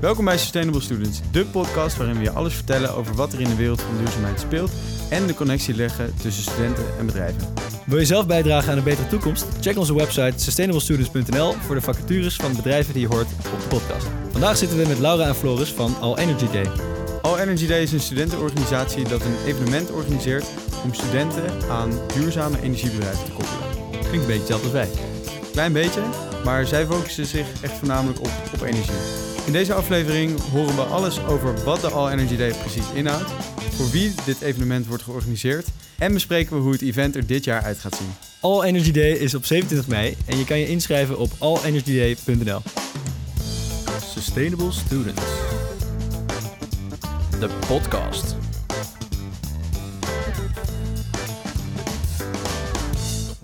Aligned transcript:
Welkom 0.00 0.24
bij 0.24 0.38
Sustainable 0.38 0.80
Students, 0.80 1.20
de 1.30 1.44
podcast 1.44 1.96
waarin 1.96 2.16
we 2.16 2.22
je 2.22 2.30
alles 2.30 2.54
vertellen 2.54 2.94
over 2.94 3.14
wat 3.14 3.32
er 3.32 3.40
in 3.40 3.48
de 3.48 3.56
wereld 3.56 3.82
van 3.82 3.96
duurzaamheid 3.98 4.40
speelt 4.40 4.70
en 5.10 5.26
de 5.26 5.34
connectie 5.34 5.74
leggen 5.74 6.14
tussen 6.22 6.42
studenten 6.42 6.84
en 6.98 7.06
bedrijven. 7.06 7.52
Wil 7.86 7.98
je 7.98 8.04
zelf 8.06 8.26
bijdragen 8.26 8.70
aan 8.70 8.78
een 8.78 8.84
betere 8.84 9.08
toekomst? 9.08 9.46
Check 9.60 9.78
onze 9.78 9.94
website 9.94 10.32
sustainablestudents.nl 10.36 11.52
voor 11.52 11.74
de 11.74 11.80
vacatures 11.80 12.36
van 12.36 12.56
bedrijven 12.56 12.92
die 12.92 13.02
je 13.02 13.08
hoort 13.08 13.26
op 13.52 13.60
de 13.60 13.68
podcast. 13.68 14.06
Vandaag 14.30 14.56
zitten 14.56 14.78
we 14.78 14.88
met 14.88 14.98
Laura 14.98 15.26
en 15.26 15.34
Floris 15.34 15.72
van 15.72 16.00
All 16.00 16.16
Energy 16.16 16.46
Day. 16.52 16.70
All 17.22 17.38
Energy 17.38 17.66
Day 17.66 17.82
is 17.82 17.92
een 17.92 18.00
studentenorganisatie 18.00 19.08
dat 19.08 19.20
een 19.20 19.36
evenement 19.46 19.90
organiseert 19.90 20.46
om 20.84 20.94
studenten 20.94 21.70
aan 21.70 21.90
duurzame 22.14 22.60
energiebedrijven 22.62 23.24
te 23.24 23.30
koppelen. 23.30 23.68
Klinkt 23.90 24.12
een 24.12 24.26
beetje 24.26 24.38
hetzelfde 24.38 24.64
als 24.64 24.72
wij. 24.72 24.88
Klein 25.52 25.72
beetje, 25.72 26.02
maar 26.44 26.66
zij 26.66 26.86
focussen 26.86 27.26
zich 27.26 27.46
echt 27.62 27.78
voornamelijk 27.78 28.20
op, 28.20 28.30
op 28.54 28.62
energie. 28.62 29.27
In 29.48 29.54
deze 29.54 29.74
aflevering 29.74 30.40
horen 30.40 30.74
we 30.74 30.82
alles 30.82 31.24
over 31.24 31.64
wat 31.64 31.80
de 31.80 31.90
All 31.90 32.10
Energy 32.10 32.36
Day 32.36 32.52
precies 32.52 32.92
inhoudt, 32.92 33.30
voor 33.74 33.90
wie 33.90 34.14
dit 34.24 34.40
evenement 34.40 34.86
wordt 34.86 35.02
georganiseerd 35.02 35.68
en 35.98 36.12
bespreken 36.12 36.56
we 36.56 36.62
hoe 36.62 36.72
het 36.72 36.82
event 36.82 37.16
er 37.16 37.26
dit 37.26 37.44
jaar 37.44 37.62
uit 37.62 37.78
gaat 37.78 37.96
zien. 37.96 38.10
All 38.40 38.62
Energy 38.62 38.92
Day 38.92 39.10
is 39.10 39.34
op 39.34 39.44
27 39.44 39.88
mei 39.88 40.16
en 40.26 40.38
je 40.38 40.44
kan 40.44 40.58
je 40.58 40.68
inschrijven 40.68 41.18
op 41.18 41.30
allenergyday.nl. 41.38 42.60
Sustainable 44.02 44.72
Students. 44.72 45.22
De 47.40 47.50
podcast. 47.66 48.36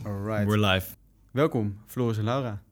Alright. 0.02 0.46
We're 0.46 0.66
live. 0.66 0.86
Welkom, 1.30 1.78
Floris 1.86 2.18
en 2.18 2.24
Laura. 2.24 2.62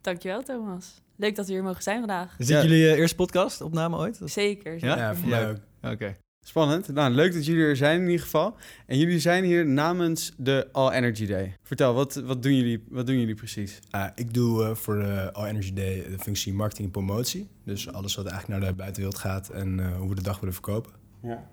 Dankjewel, 0.00 0.42
Thomas. 0.42 1.01
Leuk 1.22 1.36
dat 1.36 1.46
we 1.46 1.52
hier 1.52 1.62
mogen 1.62 1.82
zijn 1.82 1.98
vandaag. 1.98 2.34
Is 2.38 2.46
dit 2.46 2.56
Ja. 2.56 2.62
jullie 2.62 2.86
eh, 2.90 2.98
eerste 2.98 3.16
podcast 3.16 3.60
opname 3.60 3.96
ooit? 3.96 4.22
Of- 4.22 4.30
Zeker. 4.30 4.76
Ja? 4.84 4.96
Ja, 4.96 5.14
voor 5.14 5.28
mij 5.28 5.50
ook. 5.50 5.56
Oké. 5.82 6.16
Spannend. 6.44 6.88
Nou, 6.88 7.12
leuk 7.12 7.32
dat 7.32 7.46
jullie 7.46 7.62
er 7.62 7.76
zijn 7.76 8.00
in 8.00 8.06
ieder 8.06 8.20
geval. 8.22 8.56
En 8.86 8.98
jullie 8.98 9.18
zijn 9.18 9.44
hier 9.44 9.66
namens 9.66 10.32
de 10.36 10.68
All 10.72 10.90
Energy 10.92 11.26
Day. 11.26 11.56
Vertel, 11.62 11.94
wat, 11.94 12.14
wat, 12.14 12.42
doen, 12.42 12.56
jullie, 12.56 12.84
wat 12.88 13.06
doen 13.06 13.18
jullie 13.18 13.34
precies? 13.34 13.78
Ik 14.14 14.34
doe 14.34 14.64
eh, 14.64 14.74
voor 14.74 14.94
de 14.94 15.32
All 15.32 15.46
Energy 15.48 15.72
Day 15.72 16.04
de 16.10 16.18
functie 16.18 16.52
marketing 16.54 16.86
en 16.86 16.92
promotie. 16.92 17.48
Dus 17.64 17.92
alles 17.92 18.14
wat 18.14 18.26
eigenlijk 18.26 18.60
naar 18.60 18.70
de 18.70 18.76
buitenwereld 18.76 19.18
gaat 19.18 19.48
en 19.48 19.80
eh, 19.80 19.96
hoe 19.96 20.08
we 20.08 20.14
de 20.14 20.22
dag 20.22 20.38
willen 20.40 20.54
verkopen. 20.54 20.92
Ja. 21.22 21.50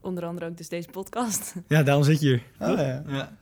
Onder 0.00 0.24
andere 0.24 0.46
ook 0.46 0.56
dus 0.56 0.68
deze 0.68 0.88
podcast. 0.88 1.54
Ja, 1.68 1.82
daarom 1.82 2.04
zit 2.04 2.20
je 2.20 2.26
hier. 2.28 2.42
Oh, 2.68 2.76
ja. 2.78 3.02
Ja. 3.06 3.36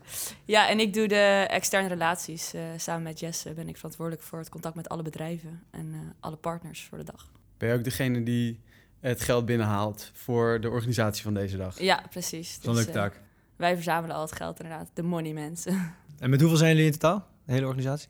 ja, 0.44 0.68
en 0.68 0.80
ik 0.80 0.94
doe 0.94 1.08
de 1.08 1.46
externe 1.50 1.88
relaties. 1.88 2.54
Eh, 2.54 2.62
samen 2.76 3.02
met 3.02 3.20
Jesse 3.20 3.52
ben 3.52 3.68
ik 3.68 3.76
verantwoordelijk 3.76 4.24
voor 4.24 4.38
het 4.38 4.48
contact 4.48 4.74
met 4.74 4.88
alle 4.88 5.02
bedrijven 5.02 5.62
en 5.70 5.90
eh, 5.92 5.98
alle 6.20 6.36
partners 6.36 6.86
voor 6.88 6.98
de 6.98 7.04
dag. 7.04 7.30
Ben 7.58 7.68
je 7.68 7.74
ook 7.74 7.84
degene 7.84 8.22
die 8.22 8.60
het 9.00 9.20
geld 9.20 9.46
binnenhaalt 9.46 10.10
voor 10.14 10.60
de 10.60 10.68
organisatie 10.70 11.22
van 11.22 11.34
deze 11.34 11.56
dag? 11.56 11.80
Ja, 11.80 12.02
precies. 12.10 12.52
Zo'n 12.62 12.74
Dus, 12.74 12.84
leuke 12.84 12.98
eh, 12.98 13.04
taak. 13.04 13.20
wij 13.56 13.74
verzamelen 13.74 14.16
al 14.16 14.22
het 14.22 14.32
geld 14.32 14.60
inderdaad. 14.60 14.90
De 14.94 15.02
money 15.02 15.32
mensen. 15.32 15.94
En 16.18 16.30
met 16.30 16.40
hoeveel 16.40 16.58
zijn 16.58 16.70
jullie 16.70 16.86
in 16.86 16.98
totaal? 16.98 17.26
De 17.44 17.52
hele 17.52 17.66
organisatie? 17.66 18.08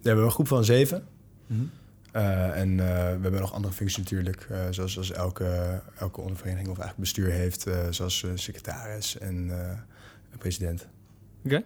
We 0.00 0.06
hebben 0.08 0.24
een 0.24 0.30
groep 0.30 0.48
van 0.48 0.64
zeven. 0.64 1.06
Mhm. 1.46 1.62
Eh, 2.12 2.60
en 2.60 2.70
eh, 2.70 2.86
we 2.86 3.22
hebben 3.22 3.40
nog 3.40 3.52
andere 3.52 3.74
functies 3.74 3.98
natuurlijk, 3.98 4.46
eh, 4.50 4.60
zoals, 4.70 4.92
zoals 4.92 5.12
elke, 5.12 5.80
elke 5.98 6.20
ondervereniging 6.20 6.68
of 6.68 6.78
eigenlijk 6.78 7.12
bestuur 7.12 7.30
heeft, 7.30 7.66
eh, 7.66 7.86
zoals 7.90 8.26
secretaris 8.34 9.18
en 9.18 9.50
eh, 9.50 10.38
president. 10.38 10.88
Oké. 11.44 11.62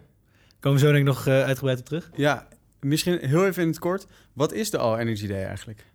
Komen 0.60 0.80
we 0.80 0.86
zo 0.86 0.92
denk 0.92 1.08
ik 1.08 1.14
nog 1.14 1.26
eh, 1.26 1.42
uitgebreid 1.42 1.78
op 1.78 1.84
terug. 1.84 2.10
Ja, 2.14 2.46
misschien 2.80 3.18
heel 3.18 3.46
even 3.46 3.62
in 3.62 3.68
het 3.68 3.78
kort. 3.78 4.06
Wat 4.32 4.52
is 4.52 4.70
de 4.70 4.78
All 4.78 4.98
Energy 4.98 5.26
Day 5.26 5.44
eigenlijk? 5.44 5.86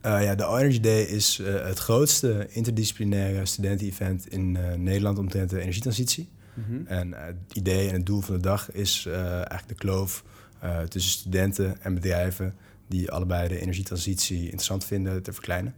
Eh, 0.00 0.22
ja, 0.22 0.34
de 0.34 0.44
All 0.44 0.58
Energy 0.58 0.80
Day 0.80 1.02
is 1.02 1.38
eh, 1.38 1.66
het 1.66 1.78
grootste 1.78 2.46
interdisciplinaire 2.50 3.46
studenten-event 3.46 4.26
in 4.28 4.56
eh, 4.56 4.74
Nederland 4.74 5.18
omtrent 5.18 5.50
de 5.50 5.60
energietransitie. 5.60 6.28
Mhm. 6.54 6.86
En 6.86 7.12
het 7.12 7.36
idee 7.52 7.88
en 7.88 7.94
het 7.94 8.06
doel 8.06 8.20
van 8.20 8.34
de 8.34 8.40
dag 8.40 8.72
is 8.72 9.06
eh, 9.06 9.32
eigenlijk 9.32 9.68
de 9.68 9.74
kloof 9.74 10.24
eh, 10.60 10.80
tussen 10.80 11.12
studenten 11.12 11.82
en 11.82 11.94
bedrijven 11.94 12.54
die 12.88 13.10
allebei 13.10 13.48
de 13.48 13.60
energietransitie 13.60 14.42
interessant 14.42 14.84
vinden 14.84 15.22
te 15.22 15.32
verkleinen. 15.32 15.74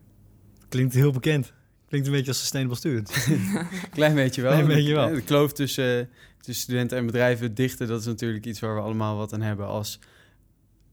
Klinkt 0.69 0.95
heel 0.95 1.13
bekend. 1.13 1.53
Klinkt 1.89 2.07
een 2.07 2.13
beetje 2.13 2.29
als 2.29 2.39
Sustainable 2.41 2.77
Students. 2.77 3.29
Klein 3.91 4.15
beetje 4.15 4.43
wel. 4.43 4.53
Klein 4.53 4.67
beetje 4.67 4.95
wel. 4.95 5.13
De 5.13 5.21
kloof 5.21 5.53
tussen, 5.53 6.09
tussen 6.41 6.65
studenten 6.65 6.99
en 6.99 7.07
bedrijven 7.07 7.55
dichten, 7.55 7.87
dat 7.87 8.01
is 8.01 8.07
natuurlijk 8.07 8.47
iets 8.47 8.61
waar 8.61 8.75
we 8.75 8.81
allemaal 8.81 9.17
wat 9.17 9.33
aan 9.33 9.43
hebben 9.43 9.67
als 9.67 9.99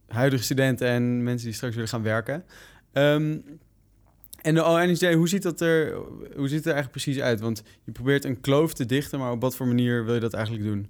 huidige 0.08 0.44
studenten 0.44 0.88
en 0.88 1.24
mensen 1.24 1.48
die 1.48 1.56
straks 1.56 1.74
willen 1.74 1.90
gaan 1.90 2.04
werken. 2.04 2.44
Ehm, 2.92 3.38
en 4.42 4.54
de 4.54 4.62
All 4.62 4.82
Energy 4.82 5.00
Day, 5.00 5.14
hoe 5.14 5.30
ziet, 5.30 5.44
dat 5.44 5.62
er, 5.62 5.96
hoe 6.36 6.48
ziet 6.48 6.58
het 6.58 6.66
er 6.66 6.74
eigenlijk 6.74 6.92
precies 6.92 7.20
uit? 7.20 7.40
Want 7.40 7.64
je 7.84 7.92
probeert 7.92 8.26
een 8.26 8.42
kloof 8.42 8.74
te 8.74 8.86
dichten, 8.86 9.20
maar 9.20 9.32
op 9.32 9.42
wat 9.42 9.56
voor 9.56 9.68
manier 9.68 10.06
wil 10.06 10.14
je 10.14 10.20
dat 10.20 10.34
eigenlijk 10.34 10.66
doen? 10.66 10.88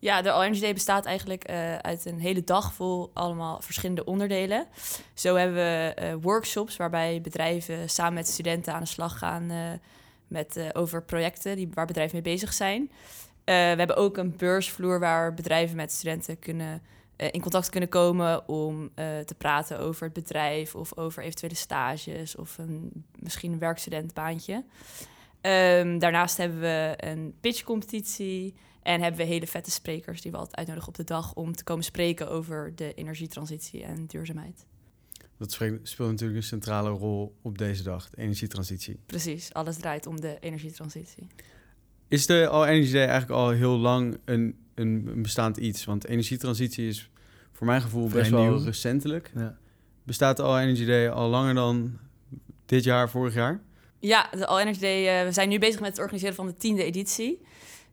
Ja, 0.00 0.22
de 0.22 0.30
Energy 0.30 0.60
Day 0.60 0.72
bestaat 0.72 1.04
eigenlijk 1.04 1.44
eh, 1.44 1.76
uit 1.76 2.04
een 2.04 2.18
hele 2.18 2.44
dag 2.44 2.72
vol 2.72 3.10
allemaal 3.14 3.60
verschillende 3.60 4.04
onderdelen. 4.04 4.66
Zo 5.14 5.34
hebben 5.34 5.56
we 5.56 5.92
eh, 5.94 6.14
workshops 6.20 6.76
waarbij 6.76 7.20
bedrijven 7.20 7.90
samen 7.90 8.14
met 8.14 8.28
studenten 8.28 8.72
aan 8.72 8.80
de 8.80 8.86
slag 8.86 9.18
gaan 9.18 9.50
eh, 9.50 9.58
met, 10.28 10.70
over 10.72 11.02
projecten 11.02 11.56
die, 11.56 11.68
waar 11.74 11.86
bedrijven 11.86 12.22
mee 12.22 12.34
bezig 12.34 12.52
zijn. 12.52 12.90
We 13.44 13.52
hebben 13.52 13.96
ook 13.96 14.16
een 14.16 14.36
beursvloer 14.36 15.00
waar 15.00 15.34
bedrijven 15.34 15.76
met 15.76 15.92
studenten 15.92 16.38
kunnen, 16.38 16.82
in 17.16 17.40
contact 17.40 17.70
kunnen 17.70 17.88
komen 17.88 18.48
om 18.48 18.90
te 18.94 19.34
praten 19.38 19.78
over 19.78 20.04
het 20.04 20.12
bedrijf 20.12 20.74
of 20.74 20.96
over 20.96 21.22
eventuele 21.22 21.54
stages 21.54 22.36
of 22.36 22.58
een, 22.58 23.04
misschien 23.18 23.52
een 23.52 23.58
werkstudentbaantje. 23.58 24.64
Ehm, 25.40 25.98
daarnaast 25.98 26.36
hebben 26.36 26.60
we 26.60 26.94
een 26.96 27.34
pitchcompetitie 27.40 28.54
en 28.82 29.00
hebben 29.00 29.20
we 29.20 29.26
hele 29.26 29.46
vette 29.46 29.70
sprekers 29.70 30.20
die 30.22 30.30
we 30.30 30.36
altijd 30.36 30.56
uitnodigen 30.56 30.88
op 30.88 30.96
de 30.96 31.04
dag 31.04 31.34
om 31.34 31.54
te 31.56 31.64
komen 31.64 31.84
spreken 31.84 32.30
over 32.30 32.72
de 32.74 32.94
energietransitie 32.94 33.82
en 33.84 34.06
duurzaamheid. 34.06 34.66
Dat 35.36 35.52
speelt 35.82 36.10
natuurlijk 36.10 36.38
een 36.38 36.42
centrale 36.42 36.90
rol 36.90 37.36
op 37.42 37.58
deze 37.58 37.82
dag, 37.82 38.10
de 38.10 38.16
energietransitie. 38.16 38.98
Precies, 39.06 39.52
alles 39.52 39.76
draait 39.76 40.06
om 40.06 40.20
de 40.20 40.36
energietransitie. 40.40 41.26
Is 42.08 42.26
de 42.26 42.48
All 42.48 42.66
Energy 42.66 42.92
Day 42.92 43.06
eigenlijk 43.06 43.40
al 43.40 43.50
heel 43.50 43.76
lang 43.78 44.18
een, 44.24 44.58
een, 44.74 45.06
een 45.06 45.22
bestaand 45.22 45.56
iets? 45.56 45.84
Want 45.84 46.06
energietransitie 46.06 46.88
is 46.88 47.10
voor 47.52 47.66
mijn 47.66 47.82
gevoel 47.82 48.08
Vrij 48.08 48.20
best 48.20 48.32
wel 48.32 48.42
nieuw. 48.42 48.64
recentelijk. 48.64 49.30
ja. 49.34 49.58
Bestaat 50.02 50.36
de 50.36 50.42
All 50.42 50.60
Energy 50.62 50.84
Day 50.84 51.10
al 51.10 51.28
langer 51.28 51.54
dan 51.54 51.98
dit 52.66 52.84
jaar, 52.84 53.10
vorig 53.10 53.34
jaar? 53.34 53.60
Ja, 53.98 54.30
de 54.30 54.46
All 54.46 54.60
Energy 54.60 54.80
Day, 54.80 55.18
eh, 55.20 55.24
we 55.26 55.32
zijn 55.32 55.48
nu 55.48 55.58
bezig 55.58 55.80
met 55.80 55.90
het 55.90 55.98
organiseren 55.98 56.34
van 56.34 56.46
de 56.46 56.56
tiende 56.56 56.84
editie. 56.84 57.40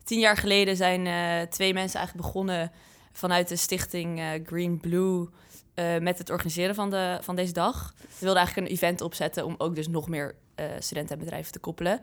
Tien 0.08 0.20
jaar 0.20 0.38
geleden 0.38 0.76
zijn 0.76 1.08
eh, 1.08 1.50
twee 1.50 1.74
mensen 1.74 1.98
eigenlijk 2.00 2.28
begonnen 2.28 2.72
vanuit 3.12 3.48
de 3.48 3.56
stichting 3.56 4.20
eh, 4.20 4.28
Green 4.46 4.80
Blue 4.80 5.28
eh, 5.74 5.98
met 5.98 6.18
het 6.18 6.30
organiseren 6.30 6.76
van, 6.76 6.90
de, 6.90 7.18
van 7.22 7.36
deze 7.36 7.54
dag. 7.54 7.94
Ze 8.00 8.06
wilden 8.20 8.38
eigenlijk 8.38 8.68
een 8.68 8.74
event 8.74 9.02
opzetten 9.02 9.46
om 9.46 9.56
ook 9.58 9.76
dus 9.76 9.88
nog 9.88 10.08
meer 10.10 10.36
studenten 10.80 11.14
en 11.18 11.24
bedrijven 11.24 11.52
te 11.52 11.60
koppelen. 11.60 12.00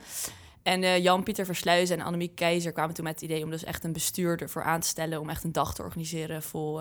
En 0.62 1.03
Jan-Pieter 1.03 1.44
Versluizen 1.47 1.98
en 1.98 2.04
Annemiek 2.04 2.34
Keizer 2.34 2.72
kwamen 2.72 2.94
toen 2.94 3.04
met 3.04 3.15
het 3.15 3.22
idee 3.22 3.44
om 3.44 3.50
dus 3.50 3.65
echt 3.65 3.84
een 3.84 3.92
bestuurder 3.92 4.50
voor 4.50 4.62
aan 4.62 4.81
te 4.81 4.88
stellen 4.88 5.21
om 5.21 5.28
echt 5.28 5.44
een 5.44 5.53
dag 5.53 5.75
te 5.75 5.82
organiseren 5.82 6.42
vol 6.42 6.81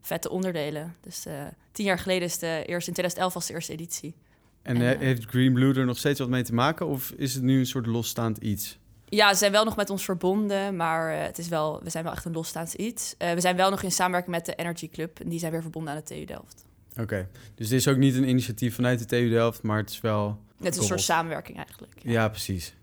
vette 0.00 0.30
onderdelen. 0.30 0.96
Dus 1.00 1.26
tien 1.72 1.84
jaar 1.84 1.98
geleden 1.98 2.22
is 2.22 2.38
de 2.38 2.46
eerste, 2.46 2.90
in 2.90 2.94
2011 2.96 3.34
was 3.34 3.46
de 3.46 3.52
eerste 3.52 3.72
editie. 3.72 4.14
En 4.62 4.76
En, 4.76 4.82
he- 4.82 5.04
heeft 5.04 5.24
Green 5.24 5.52
Blue 5.52 5.74
er 5.74 5.84
nog 5.86 5.98
steeds 5.98 6.18
wat 6.18 6.28
mee 6.28 6.42
te 6.42 6.54
maken? 6.54 6.86
Of 6.86 7.10
is 7.16 7.34
het 7.34 7.42
nu 7.42 7.58
een 7.58 7.66
soort 7.66 7.86
losstaand 7.86 8.38
iets? 8.38 8.78
Ja, 9.10 9.32
ze 9.32 9.38
zijn 9.38 9.52
wel 9.52 9.64
nog 9.64 9.76
met 9.76 9.90
ons 9.90 10.04
verbonden, 10.04 10.76
maar 10.76 11.12
eh, 11.12 11.22
het 11.22 11.38
is 11.38 11.48
wel, 11.48 11.80
we 11.82 11.90
zijn 11.90 12.04
wel 12.04 12.12
echt 12.12 12.24
een 12.24 12.32
losstaand 12.32 12.74
iets. 12.74 13.14
Eh, 13.18 13.32
we 13.32 13.40
zijn 13.40 13.56
wel 13.56 13.70
nog 13.70 13.82
in 13.82 13.92
samenwerking 13.92 14.36
met 14.36 14.46
de 14.46 14.54
Energy 14.54 14.88
Club 14.88 15.20
en 15.20 15.28
die 15.28 15.38
zijn 15.38 15.52
weer 15.52 15.62
verbonden 15.62 15.92
aan 15.92 15.98
de 15.98 16.14
TU 16.14 16.24
Delft. 16.24 16.64
Oké, 17.00 17.28
dus 17.54 17.68
dit 17.68 17.78
is 17.78 17.88
ook 17.88 17.96
niet 17.96 18.14
een 18.14 18.28
initiatief 18.28 18.74
vanuit 18.74 18.98
de 18.98 19.04
TU 19.04 19.28
Delft, 19.28 19.62
maar 19.62 19.78
het 19.78 19.90
is 19.90 20.00
wel... 20.00 20.38
Het 20.62 20.74
is 20.74 20.80
een 20.80 20.86
soort 20.86 21.00
samenwerking 21.00 21.56
eigenlijk. 21.56 21.92
Ja, 22.02 22.28
precies. 22.28 22.74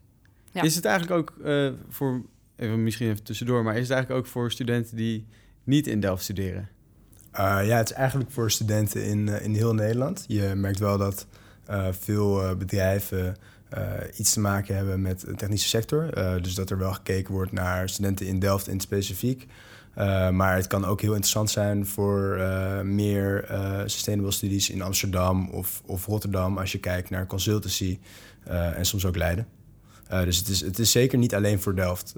Ja. 0.52 0.62
Is 0.62 0.76
het 0.76 0.86
eigenlijk 0.86 1.20
ook 1.20 1.46
eh, 1.46 1.70
voor, 1.90 2.22
even, 2.56 2.84
misschien 2.84 3.10
even 3.10 3.24
tussendoor, 3.24 3.64
maar 3.64 3.76
is 3.76 3.82
het 3.82 3.92
eigenlijk 3.92 4.26
ook 4.26 4.32
voor 4.32 4.52
studenten 4.52 4.96
die 4.96 5.26
niet 5.64 5.88
in 5.88 6.00
Delft 6.00 6.24
studeren? 6.24 6.70
Uh, 7.34 7.60
ja, 7.68 7.78
het 7.78 7.90
is 7.90 7.96
eigenlijk 7.96 8.32
voor 8.32 8.52
studenten 8.52 9.06
in, 9.06 9.28
in 9.28 9.54
heel 9.54 9.74
Nederland. 9.74 10.26
Je 10.28 10.54
merkt 10.56 10.80
wel 10.80 10.98
dat 10.98 11.28
eh, 11.66 11.88
veel 11.92 12.56
bedrijven 12.56 13.38
eh, 13.70 13.84
iets 14.16 14.34
te 14.34 14.40
maken 14.40 14.76
hebben 14.76 15.02
met 15.02 15.20
de 15.20 15.36
technische 15.36 15.68
sector. 15.68 16.14
Eh, 16.14 16.42
dus 16.42 16.56
dat 16.56 16.70
er 16.70 16.78
wel 16.78 16.94
gekeken 16.94 17.34
wordt 17.34 17.52
naar 17.52 17.90
studenten 17.90 18.26
in 18.26 18.40
Delft 18.40 18.68
in 18.68 18.74
het 18.74 18.82
specifiek. 18.82 19.48
Uh, 19.98 20.30
maar 20.30 20.56
het 20.56 20.68
kan 20.68 20.86
ook 20.86 21.02
heel 21.02 21.12
interessant 21.12 21.50
zijn 21.50 21.86
voor 21.86 22.38
uh, 22.38 22.82
meer 22.82 23.52
uh, 23.52 23.82
sustainable 23.86 24.32
studies 24.32 24.70
in 24.70 24.82
Amsterdam 24.82 25.50
of, 25.50 25.82
of 25.86 26.06
Rotterdam 26.06 26.58
als 26.58 26.72
je 26.72 26.80
kijkt 26.80 27.10
naar 27.10 27.26
consultancy 27.28 28.00
uh, 28.48 28.78
en 28.78 28.86
soms 28.86 29.06
ook 29.06 29.16
Leiden. 29.16 29.48
Uh, 30.12 30.24
dus 30.24 30.38
het 30.38 30.48
is, 30.48 30.62
het 30.62 30.80
is 30.80 30.92
zeker 30.92 31.18
niet 31.18 31.36
alleen 31.36 31.60
voor 31.62 31.76
Delft, 31.76 32.14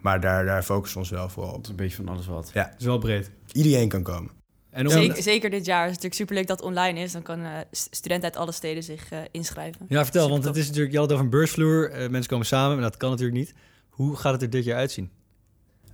maar 0.00 0.20
daar, 0.20 0.44
daar 0.44 0.62
focussen 0.62 0.94
we 1.00 1.06
ons 1.06 1.10
wel 1.14 1.28
vooral 1.28 1.50
op. 1.52 1.56
Het 1.56 1.64
is 1.64 1.70
een 1.70 1.76
beetje 1.76 1.96
van 1.96 2.08
alles 2.08 2.26
wat. 2.26 2.50
Ja, 2.54 2.64
Het 2.64 2.80
is 2.80 2.86
wel 2.86 2.98
breed. 2.98 3.30
iedereen 3.52 3.88
kan 3.88 4.02
komen. 4.02 4.30
En 4.76 4.86
om, 4.86 4.92
Zeker, 4.92 5.22
zeker 5.22 5.50
dit 5.50 5.66
jaar 5.66 5.88
is 5.88 5.92
het 5.92 6.02
natuurlijk 6.02 6.14
superleuk 6.14 6.46
dat 6.46 6.56
het 6.56 6.66
online 6.66 7.00
is. 7.00 7.12
Dan 7.12 7.22
kunnen 7.22 7.52
uh, 7.52 7.60
studenten 7.70 8.24
uit 8.28 8.36
alle 8.36 8.52
steden 8.52 8.82
zich 8.82 9.12
uh, 9.12 9.18
inschrijven. 9.30 9.86
Ja, 9.88 10.02
vertel, 10.02 10.28
want 10.28 10.44
het 10.44 10.56
is 10.56 10.66
natuurlijk, 10.66 10.92
je 10.92 10.98
had 10.98 11.06
het 11.06 11.14
over 11.14 11.24
een 11.24 11.38
beursvloer. 11.38 11.90
Uh, 11.90 12.08
mensen 12.08 12.30
komen 12.30 12.46
samen, 12.46 12.72
maar 12.72 12.90
dat 12.90 12.96
kan 12.96 13.10
natuurlijk 13.10 13.38
niet. 13.38 13.54
Hoe 13.88 14.16
gaat 14.16 14.32
het 14.32 14.42
er 14.42 14.50
dit 14.50 14.64
jaar 14.64 14.76
uitzien? 14.76 15.10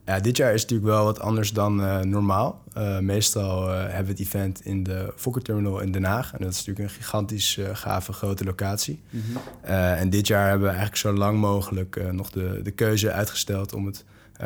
Ja, 0.06 0.20
dit 0.20 0.36
jaar 0.36 0.54
is 0.54 0.62
natuurlijk 0.62 0.88
wel 0.88 1.04
wat 1.04 1.20
anders 1.20 1.52
dan 1.52 1.80
uh, 1.80 2.00
normaal. 2.00 2.64
Uh, 2.76 2.98
meestal 2.98 3.68
uh, 3.68 3.80
hebben 3.80 4.04
we 4.04 4.10
het 4.10 4.20
event 4.20 4.64
in 4.64 4.82
de 4.82 5.12
Fokker 5.16 5.42
Terminal 5.42 5.80
in 5.80 5.92
Den 5.92 6.04
Haag. 6.04 6.32
En 6.32 6.38
dat 6.38 6.52
is 6.52 6.56
natuurlijk 6.56 6.88
een 6.88 6.94
gigantisch 6.94 7.58
gave 7.72 8.12
grote 8.12 8.44
locatie. 8.44 9.02
Mm 9.10 9.22
-hmm. 9.22 9.72
en 9.74 10.10
dit 10.10 10.26
jaar 10.26 10.48
hebben 10.48 10.68
we 10.68 10.74
eigenlijk 10.74 10.96
zo 10.96 11.12
lang 11.12 11.38
mogelijk 11.38 12.12
nog 12.12 12.30
de, 12.30 12.60
de 12.62 12.70
keuze 12.70 13.12
uitgesteld 13.12 13.74
om 13.74 13.86
het 13.86 14.04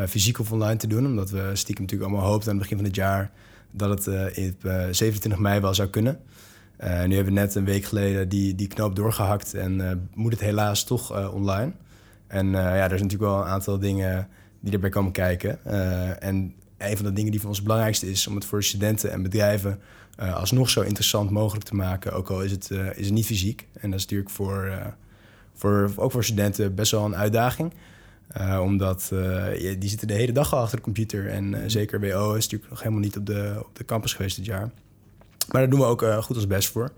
fysiek 0.09 0.39
of 0.39 0.53
online 0.53 0.77
te 0.77 0.87
doen. 0.87 1.07
Omdat 1.07 1.31
we 1.31 1.51
stiekem 1.53 1.85
natuurlijk 1.85 2.11
allemaal 2.11 2.31
hoopten 2.31 2.51
aan 2.51 2.59
het 2.59 2.63
begin 2.63 2.77
van 2.77 2.87
het 2.87 2.97
jaar 2.97 3.31
dat 3.77 4.05
het 4.05 4.37
in 4.37 4.57
27 4.91 5.39
mei 5.39 5.61
wel 5.61 5.75
zou 5.75 5.89
kunnen. 5.89 6.21
nu 6.81 7.15
hebben 7.15 7.25
we 7.25 7.41
net 7.41 7.55
een 7.55 7.65
week 7.65 7.85
geleden 7.85 8.29
die, 8.29 8.55
die 8.55 8.67
knoop 8.67 8.97
doorgehakt 8.97 9.55
en 9.55 10.09
moet 10.15 10.33
het 10.33 10.41
helaas 10.41 10.85
toch 10.85 11.33
online. 11.33 11.73
En 12.27 12.51
ja, 12.51 12.83
er 12.83 12.89
zijn 12.89 13.03
natuurlijk 13.03 13.31
wel 13.31 13.41
een 13.41 13.49
aantal 13.49 13.79
dingen 13.79 14.29
die 14.61 14.73
erbij 14.73 14.91
komen 14.91 15.13
kijken. 15.13 15.65
En 16.21 16.55
een 16.79 16.97
van 16.97 17.07
de 17.07 17.13
dingen 17.13 17.31
die 17.31 17.41
voor 17.41 17.49
ons 17.49 17.59
het 17.59 17.67
belangrijkste 17.67 18.11
is... 18.11 18.27
om 18.27 18.35
het 18.35 18.45
voor 18.45 18.63
studenten 18.63 19.13
en 19.13 19.23
bedrijven 19.23 19.81
alsnog 20.17 20.71
zo 20.71 20.81
interessant 20.81 21.31
mogelijk 21.31 21.65
te 21.65 21.75
maken. 21.75 22.13
Ook 22.13 22.31
al 22.31 22.43
is 22.43 22.51
het, 22.51 22.71
is 22.71 23.05
het 23.05 23.15
niet 23.15 23.27
fysiek. 23.27 23.69
En 23.73 23.91
dat 23.91 23.99
is 23.99 24.05
natuurlijk 24.05 24.31
voor, 24.31 24.73
voor, 25.55 25.93
ook 25.97 26.13
voor 26.13 26.25
studenten 26.25 26.75
best 26.75 26.91
wel 26.91 27.05
een 27.05 27.17
uitdaging. 27.17 27.73
Omdat 28.61 29.07
je, 29.09 29.77
die 29.79 29.89
zitten 29.89 30.09
de 30.09 30.15
hele 30.15 30.33
dag 30.33 30.55
al 30.55 30.61
achter 30.61 30.77
de 30.77 30.83
computer. 30.83 31.29
En 31.29 31.71
zeker 31.71 32.01
WO 32.01 32.35
is 32.35 32.45
natuurlijk 32.45 32.71
nog 32.71 32.79
helemaal 32.79 33.01
niet 33.01 33.17
op 33.17 33.27
de, 33.27 33.55
op 33.59 33.77
de 33.77 33.85
campus 33.85 34.15
geweest 34.15 34.37
dit 34.37 34.47
jaar. 34.47 34.71
Maar 35.53 35.61
daar 35.61 35.71
doen 35.71 35.81
we 35.81 35.87
ook 35.87 36.03
goed 36.03 36.37
ons 36.37 36.47
best 36.47 36.69
voor. 36.69 36.93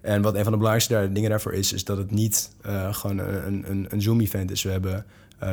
En 0.00 0.22
wat 0.22 0.34
een 0.34 0.42
van 0.42 0.52
de 0.52 0.58
belangrijkste 0.58 0.92
daar, 0.92 1.12
dingen 1.12 1.30
daarvoor 1.30 1.52
is... 1.52 1.72
is 1.72 1.84
dat 1.84 1.96
het 1.96 2.10
niet 2.10 2.50
gewoon 2.90 3.18
een, 3.18 3.70
een, 3.70 3.86
een 3.88 4.02
Zoom-event 4.02 4.50
is. 4.50 4.62
We 4.62 4.70
hebben... 4.70 5.06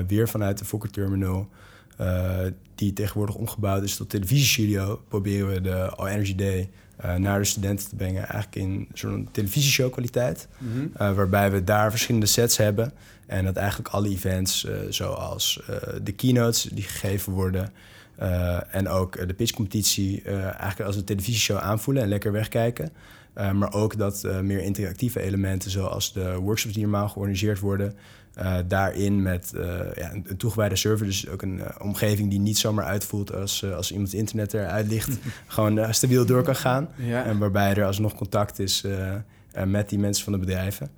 Weer 0.08 0.30
vanuit 0.30 0.58
de 0.58 0.66
Fokker 0.66 0.90
Terminal, 0.90 1.50
die 2.76 2.94
tegenwoordig 2.94 3.36
omgebouwd 3.36 3.84
is 3.84 3.96
tot 3.96 4.10
televisiestudio, 4.10 5.02
proberen 5.08 5.50
we 5.50 5.62
de 5.62 5.90
All 5.90 6.08
Energy 6.08 6.36
Day 6.36 6.70
uh, 7.06 7.16
naar 7.16 7.40
de 7.40 7.46
studenten 7.46 7.90
te 7.90 7.96
brengen. 7.96 8.28
Eigenlijk 8.28 8.56
in 8.56 8.88
zo'n 8.94 9.30
televisieshow 9.32 9.92
kwaliteit. 9.92 10.48
Mm 10.58 10.92
-hmm. 10.98 11.16
waarbij 11.16 11.52
we 11.52 11.64
daar 11.64 11.90
verschillende 11.90 12.26
sets 12.26 12.58
hebben. 12.58 12.92
En 13.26 13.46
dat 13.46 13.56
eigenlijk 13.56 13.90
alle 13.90 14.10
events, 14.10 14.68
zoals 14.90 15.62
de 16.04 16.12
keynotes 16.12 16.64
die 16.64 16.84
gegeven 16.84 17.34
worden. 17.34 17.72
en 18.72 18.88
ook 18.88 19.28
de 19.28 19.34
pitchcompetitie 19.34 20.22
eigenlijk 20.24 20.82
als 20.82 20.96
een 20.96 21.04
televisieshow 21.04 21.58
aanvoelen 21.58 22.04
en 22.04 22.10
lekker 22.10 22.32
wegkijken. 22.32 22.90
maar 23.34 23.74
ook 23.74 23.98
dat 23.98 24.28
meer 24.42 24.60
interactieve 24.62 25.22
elementen, 25.22 25.72
zoals 25.72 26.14
de 26.14 26.36
workshops 26.36 26.74
die 26.74 26.84
normaal 26.84 27.10
georganiseerd 27.10 27.60
worden, 27.60 27.96
uh, 28.42 28.58
daarin 28.68 29.22
met 29.22 29.52
uh, 29.56 29.62
ja, 29.96 30.14
een, 30.14 30.38
toegewijde 30.38 30.76
server, 30.76 31.06
dus 31.06 31.30
ook 31.30 31.42
een 31.42 31.58
uh, 31.58 31.66
omgeving 31.82 32.30
die 32.30 32.40
niet 32.40 32.58
zomaar 32.58 32.86
uitvoelt 32.86 33.36
als, 33.36 33.66
als 33.74 33.92
iemand 33.92 34.12
het 34.12 34.20
internet 34.20 34.54
eruit 34.54 34.88
ligt, 34.88 35.18
gewoon 35.48 35.94
stabiel 35.94 36.26
door 36.26 36.44
kan 36.44 36.56
gaan. 36.56 36.90
Ja. 36.96 37.24
En 37.24 37.38
waarbij 37.38 37.76
er 37.76 37.86
alsnog 37.86 38.16
contact 38.16 38.60
is 38.60 38.84
met 39.66 39.90
die 39.90 40.00
mensen 40.00 40.24
van 40.24 40.34
de 40.34 40.40
bedrijven. 40.40 40.90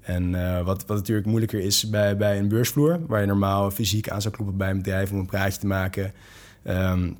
En 0.00 0.30
wat, 0.64 0.86
wat 0.86 0.96
natuurlijk 0.96 1.26
moeilijker 1.26 1.60
is 1.60 1.90
bij, 1.90 2.16
bij 2.16 2.38
een 2.38 2.48
beursvloer, 2.48 2.98
waar 3.06 3.20
je 3.20 3.26
normaal 3.26 3.70
fysiek 3.70 4.08
aan 4.08 4.22
zou 4.22 4.34
kloppen 4.34 4.56
bij 4.56 4.70
een 4.70 4.76
bedrijf 4.76 5.12
om 5.12 5.18
een 5.18 5.26
praatje 5.26 5.60
te 5.60 5.66
maken, 5.66 6.04
um, 6.04 7.16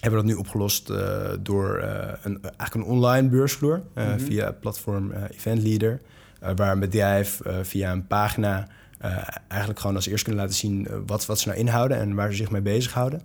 hebben 0.00 0.20
we 0.20 0.26
dat 0.26 0.34
nu 0.34 0.34
opgelost 0.34 0.86
door 1.40 1.82
een, 2.22 2.42
eigenlijk 2.42 2.74
een 2.74 2.84
online 2.84 3.28
beursvloer 3.28 3.76
mm 3.76 4.04
-hmm. 4.04 4.20
via 4.20 4.46
het 4.46 4.60
platform 4.60 5.12
Eventleader, 5.12 6.00
waar 6.56 6.72
een 6.72 6.80
bedrijf 6.80 7.40
via 7.62 7.92
een 7.92 8.06
pagina 8.06 8.68
eigenlijk 9.48 9.80
gewoon 9.80 9.96
als 9.96 10.06
eerst 10.06 10.24
kunnen 10.24 10.42
laten 10.42 10.58
zien 10.58 10.86
uh, 10.90 10.96
wat, 11.06 11.26
wat 11.26 11.40
ze 11.40 11.48
nou 11.48 11.60
inhouden 11.60 11.96
en 11.96 12.14
waar 12.14 12.30
ze 12.30 12.36
zich 12.36 12.50
mee 12.50 12.60
bezighouden. 12.60 13.22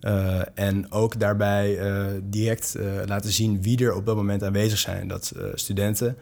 Uh, 0.00 0.40
en 0.54 0.92
ook 0.92 1.20
daarbij 1.20 1.78
direct 2.22 2.76
laten 3.06 3.32
zien 3.32 3.62
wie 3.62 3.84
er 3.84 3.94
op 3.94 4.06
dat 4.06 4.16
moment 4.16 4.42
aanwezig 4.42 4.78
zijn. 4.78 5.08
Dat 5.08 5.32
studenten 5.54 6.16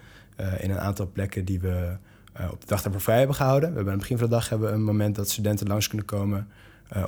in 0.58 0.70
een 0.70 0.80
aantal 0.80 1.10
plekken 1.12 1.44
die 1.44 1.60
we 1.60 1.96
op 2.50 2.60
de 2.60 2.66
dag 2.66 2.82
daarvoor 2.82 3.00
vrij 3.00 3.18
hebben 3.18 3.36
gehouden. 3.36 3.68
We 3.68 3.74
hebben 3.74 3.92
aan 3.92 3.98
het 3.98 4.08
begin 4.08 4.18
van 4.18 4.28
de 4.28 4.34
dag 4.34 4.48
hebben 4.48 4.72
een 4.72 4.84
moment 4.84 5.14
dat 5.14 5.30
studenten 5.30 5.66
langs 5.66 5.88
kunnen 5.88 6.06
komen 6.06 6.48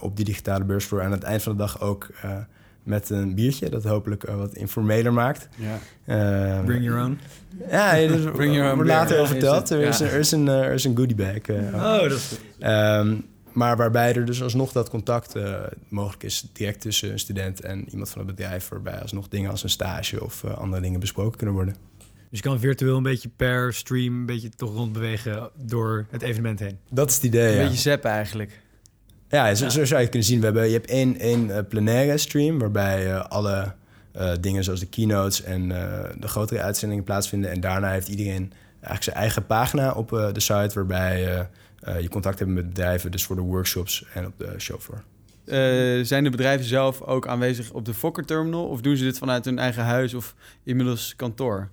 op 0.00 0.16
die 0.16 0.24
digitale 0.24 0.64
beursvloer. 0.64 1.00
En 1.00 1.06
aan 1.06 1.12
het 1.12 1.22
eind 1.22 1.42
van 1.42 1.52
de 1.52 1.58
dag 1.58 1.80
ook 1.80 2.10
met 2.88 3.10
een 3.10 3.34
biertje, 3.34 3.68
dat 3.68 3.84
hopelijk 3.84 4.28
uh, 4.28 4.36
wat 4.36 4.54
informeler 4.54 5.12
maakt. 5.12 5.48
Ja. 5.56 5.78
Uh, 6.58 6.64
Bring 6.64 6.84
your 6.84 7.02
own. 7.02 7.18
Ja, 7.70 8.06
dus 8.06 8.24
Bring 8.36 8.54
your 8.54 8.68
own 8.68 8.74
wordt 8.74 8.90
later 8.90 9.18
over 9.18 9.28
verteld. 9.28 9.70
Er, 9.70 9.80
is 9.80 10.00
een, 10.00 10.06
er, 10.06 10.18
is 10.18 10.30
een, 10.32 10.48
er 10.48 10.72
is 10.72 10.84
een 10.84 10.96
goodie 10.96 11.16
bag. 11.16 11.48
Uh, 11.48 11.74
oh, 11.74 12.00
dat 12.00 12.10
is 12.12 12.38
um, 12.60 13.26
maar 13.52 13.76
waarbij 13.76 14.14
er 14.14 14.24
dus 14.24 14.42
alsnog 14.42 14.72
dat 14.72 14.90
contact 14.90 15.34
mogelijk 15.88 16.22
is 16.22 16.44
direct 16.52 16.80
tussen 16.80 17.12
een 17.12 17.18
student 17.18 17.60
en 17.60 17.88
iemand 17.90 18.10
van 18.10 18.26
het 18.26 18.36
bedrijf, 18.36 18.68
waarbij 18.68 19.00
alsnog 19.00 19.28
dingen 19.28 19.50
als 19.50 19.62
een 19.62 19.70
stage 19.70 20.24
of 20.24 20.44
andere 20.44 20.82
dingen 20.82 21.00
besproken 21.00 21.36
kunnen 21.36 21.54
worden. 21.54 21.74
Dus 22.30 22.38
je 22.38 22.44
kan 22.44 22.60
virtueel 22.60 22.96
een 22.96 23.02
beetje 23.02 23.30
per 23.36 23.74
stream 23.74 24.14
een 24.14 24.26
beetje 24.26 24.48
toch 24.48 24.74
rondbewegen 24.74 25.50
door 25.54 26.06
het 26.10 26.22
evenement 26.22 26.58
heen. 26.58 26.78
Dat 26.90 27.08
is 27.08 27.14
het 27.14 27.24
idee, 27.24 27.48
Een 27.48 27.56
ja. 27.56 27.62
beetje 27.62 27.90
zappen 27.90 28.10
eigenlijk. 28.10 28.60
Ja, 29.28 29.54
zo, 29.54 29.68
zo, 29.68 29.84
zou 29.84 30.00
je 30.00 30.08
kunnen 30.08 30.28
zien. 30.28 30.38
We 30.38 30.44
hebben, 30.44 30.66
je 30.66 30.72
hebt 30.72 30.90
één, 30.90 31.18
één 31.18 31.46
uh, 31.46 31.58
plenaire 31.68 32.18
stream... 32.18 32.58
waarbij 32.58 33.06
uh, 33.06 33.24
alle 33.24 33.74
uh, 34.16 34.32
dingen 34.40 34.64
zoals 34.64 34.80
de 34.80 34.86
keynotes 34.86 35.42
en 35.42 35.68
de 36.18 36.28
grotere 36.28 36.62
uitzendingen 36.62 37.04
plaatsvinden. 37.04 37.50
En 37.50 37.60
daarna 37.60 37.90
heeft 37.90 38.08
iedereen 38.08 38.52
eigenlijk 38.72 39.02
zijn 39.02 39.16
eigen 39.16 39.46
pagina 39.46 39.92
op 39.92 40.08
de 40.08 40.40
site... 40.40 40.70
waarbij 40.74 41.46
je 42.00 42.08
contact 42.08 42.38
hebt 42.38 42.50
met 42.50 42.68
bedrijven, 42.68 43.10
dus 43.10 43.24
voor 43.24 43.36
de 43.36 43.42
workshops 43.42 44.04
en 44.14 44.26
op 44.26 44.32
de 44.38 44.54
showfloor. 44.58 45.02
zijn 46.04 46.24
de 46.24 46.30
bedrijven 46.30 46.66
zelf 46.66 47.02
ook 47.02 47.26
aanwezig 47.28 47.70
op 47.70 47.84
de 47.84 47.94
Fokker 47.94 48.24
Terminal... 48.24 48.66
of 48.68 48.80
doen 48.80 48.96
ze 48.96 49.04
dit 49.04 49.18
vanuit 49.18 49.44
hun 49.44 49.58
eigen 49.58 49.84
huis 49.84 50.14
of 50.14 50.34
inmiddels 50.62 51.16
kantoor? 51.16 51.68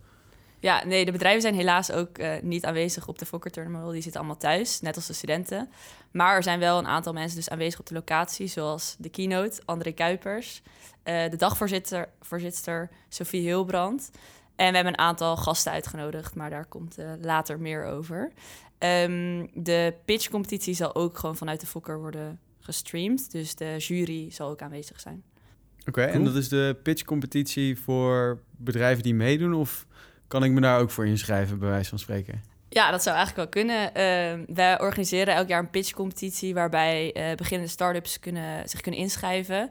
Ja, 0.66 0.86
nee, 0.86 1.06
de 1.06 1.12
bedrijven 1.12 1.42
zijn 1.42 1.56
helaas 1.56 1.92
ook 1.92 2.18
uh, 2.18 2.34
niet 2.42 2.66
aanwezig 2.66 3.08
op 3.08 3.20
de 3.20 3.26
Fokker 3.26 3.52
Terminal. 3.52 3.92
Die 3.92 4.02
zitten 4.02 4.20
allemaal 4.20 4.40
thuis, 4.40 4.82
net 4.82 4.96
als 4.96 5.08
de 5.08 5.14
studenten. 5.14 5.70
Maar 6.12 6.36
er 6.36 6.44
zijn 6.44 6.60
wel 6.60 6.78
een 6.78 6.88
aantal 6.88 7.14
mensen 7.14 7.38
dus 7.38 7.50
aanwezig 7.50 7.80
op 7.80 7.86
de 7.86 7.94
locatie, 7.94 8.48
zoals 8.48 8.96
de 9.00 9.10
keynote, 9.10 9.62
André 9.66 9.92
Kuipers, 9.92 10.62
uh, 11.04 11.30
de 11.30 11.36
dagvoorzitter 11.38 12.10
voorzitter, 12.22 12.90
Sophie 13.10 13.42
Hilbrand. 13.42 14.12
En 14.56 14.70
we 14.70 14.76
hebben 14.76 14.94
een 14.94 15.00
aantal 15.00 15.38
gasten 15.38 15.72
uitgenodigd, 15.72 16.36
maar 16.36 16.50
daar 16.50 16.66
komt 16.66 17.00
uh, 17.00 17.12
later 17.22 17.60
meer 17.60 17.86
over. 17.86 18.32
Um, 18.80 19.50
de 19.54 19.94
pitchcompetitie 20.06 20.74
zal 20.74 20.96
ook 20.96 21.18
gewoon 21.18 21.36
vanuit 21.36 21.60
de 21.60 21.68
Fokker 21.68 22.00
worden 22.00 22.40
gestreamd. 22.60 23.32
Dus 23.32 23.56
de 23.56 23.76
jury 23.78 24.32
zal 24.32 24.50
ook 24.50 24.62
aanwezig 24.62 25.00
zijn. 25.00 25.24
Oké, 25.80 25.90
okay, 25.90 26.06
cool. 26.06 26.18
en 26.18 26.24
dat 26.26 26.36
is 26.36 26.50
de 26.50 26.78
pitchcompetitie 26.84 27.80
voor 27.80 28.40
bedrijven 28.58 29.04
die 29.04 29.16
meedoen? 29.16 29.54
Of 29.54 29.86
kan 30.28 30.44
ik 30.44 30.52
me 30.52 30.62
daar 30.62 30.80
ook 30.80 30.92
voor 30.92 31.08
inschrijven, 31.08 31.60
bij 31.60 31.70
wijze 31.70 31.90
van 31.90 32.00
spreken? 32.00 32.44
Ja, 32.70 32.92
dat 32.92 33.04
zou 33.04 33.16
eigenlijk 33.16 33.54
wel 33.54 33.64
kunnen. 33.64 33.88
Uh, 33.88 34.56
wij 34.56 34.80
organiseren 34.80 35.36
elk 35.36 35.48
jaar 35.48 35.60
een 35.60 35.70
pitchcompetitie 35.70 36.54
waarbij 36.54 37.16
uh, 37.18 37.36
beginnende 37.36 37.72
start-ups 37.72 38.20
kunnen, 38.20 38.70
zich 38.70 38.82
kunnen 38.82 39.00
inschrijven. 39.00 39.70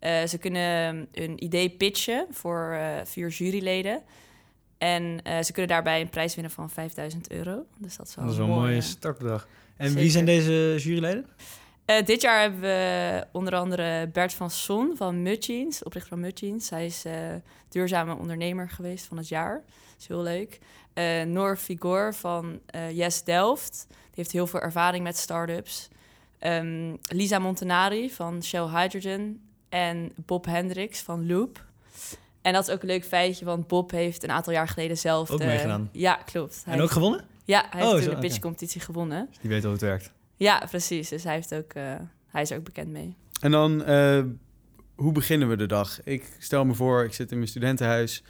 Uh, 0.00 0.24
ze 0.24 0.38
kunnen 0.38 1.08
een 1.12 1.44
idee 1.44 1.70
pitchen 1.70 2.26
voor 2.30 2.78
vier 3.04 3.28
juryleden. 3.28 4.02
En 4.78 5.20
ze 5.24 5.52
kunnen 5.52 5.68
daarbij 5.68 6.00
een 6.00 6.08
prijs 6.08 6.34
winnen 6.34 6.52
van 6.52 6.70
5000 6.70 7.30
euro. 7.30 7.66
Dus 7.78 7.96
dat 7.96 8.08
is 8.08 8.14
wel, 8.14 8.24
dat 8.24 8.34
is 8.34 8.40
wel 8.40 8.48
een 8.48 8.54
mooie 8.54 8.80
startbedrag. 8.80 9.48
En 9.76 9.86
Zeker. 9.86 10.02
wie 10.02 10.10
zijn 10.10 10.24
deze 10.24 10.76
juryleden? 10.78 11.26
Uh, 11.86 12.02
dit 12.04 12.20
jaar 12.22 12.40
hebben 12.40 12.60
we 12.60 13.26
onder 13.32 13.54
andere 13.54 14.08
Bert 14.08 14.34
van 14.34 14.50
Son 14.50 14.96
van 14.96 15.22
Mudjeans, 15.22 15.82
oprichter 15.82 16.10
van 16.12 16.20
Mudjeans. 16.20 16.70
Hij 16.70 16.86
is 16.86 17.06
uh, 17.06 17.12
duurzame 17.68 18.16
ondernemer 18.16 18.70
geweest 18.70 19.04
van 19.04 19.16
het 19.16 19.28
jaar. 19.28 19.54
Dat 19.54 20.00
is 20.00 20.06
heel 20.06 20.22
leuk. 20.22 20.58
Uh, 20.94 21.22
Noor 21.22 21.56
Figor 21.56 22.14
van 22.14 22.60
Yes 22.92 23.24
Delft. 23.24 23.86
Die 23.88 23.96
heeft 24.14 24.32
heel 24.32 24.46
veel 24.46 24.60
ervaring 24.60 25.04
met 25.04 25.16
start-ups. 25.16 25.88
Um, 26.40 26.98
Lisa 27.08 27.38
Montanari 27.38 28.10
van 28.10 28.42
Shell 28.42 28.66
Hydrogen. 28.68 29.40
En 29.68 30.12
Bob 30.16 30.44
Hendricks 30.44 31.00
van 31.00 31.26
Loop. 31.26 31.64
En 32.42 32.52
dat 32.52 32.68
is 32.68 32.74
ook 32.74 32.82
een 32.82 32.88
leuk 32.88 33.04
feitje, 33.04 33.44
want 33.44 33.66
Bob 33.66 33.90
heeft 33.90 34.22
een 34.22 34.30
aantal 34.30 34.52
jaar 34.52 34.68
geleden 34.68 34.98
zelf... 34.98 35.30
Ook 35.30 35.38
de, 35.38 35.46
meegedaan? 35.46 35.88
Ja, 35.92 36.14
klopt. 36.14 36.62
Hij 36.64 36.74
en 36.74 36.80
ook 36.80 36.90
gewonnen? 36.90 37.24
Ja, 37.44 37.66
hij 37.70 37.82
oh, 37.82 37.92
heeft 37.92 38.10
de 38.10 38.18
pitchcompetitie 38.18 38.80
okay. 38.80 38.94
gewonnen. 38.94 39.26
Dus 39.28 39.38
die 39.38 39.50
weet 39.50 39.62
hoe 39.62 39.72
het 39.72 39.80
werkt. 39.80 40.12
Ja, 40.36 40.66
precies. 40.70 41.08
Dus 41.08 41.24
hij, 41.24 41.34
heeft 41.34 41.54
ook, 41.54 41.74
uh, 41.74 41.94
hij 42.26 42.42
is 42.42 42.50
er 42.50 42.58
ook 42.58 42.64
bekend 42.64 42.88
mee. 42.88 43.16
En 43.40 43.50
dan, 43.50 43.90
uh, 43.90 44.22
hoe 44.94 45.12
beginnen 45.12 45.48
we 45.48 45.56
de 45.56 45.66
dag? 45.66 46.02
Ik 46.04 46.36
stel 46.38 46.64
me 46.64 46.74
voor, 46.74 47.04
ik 47.04 47.12
zit 47.12 47.30
in 47.30 47.36
mijn 47.36 47.48
studentenhuis. 47.48 48.22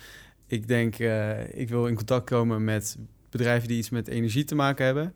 Ik 0.47 0.69
denk, 0.69 0.99
uh, 0.99 1.59
ik 1.59 1.69
wil 1.69 1.87
in 1.87 1.95
contact 1.95 2.25
komen 2.25 2.65
met 2.65 2.97
bedrijven 3.31 3.69
die 3.69 3.79
iets 3.79 3.91
met 3.91 4.09
energie 4.09 4.45
te 4.45 4.55
maken 4.55 4.85
hebben. 4.85 5.15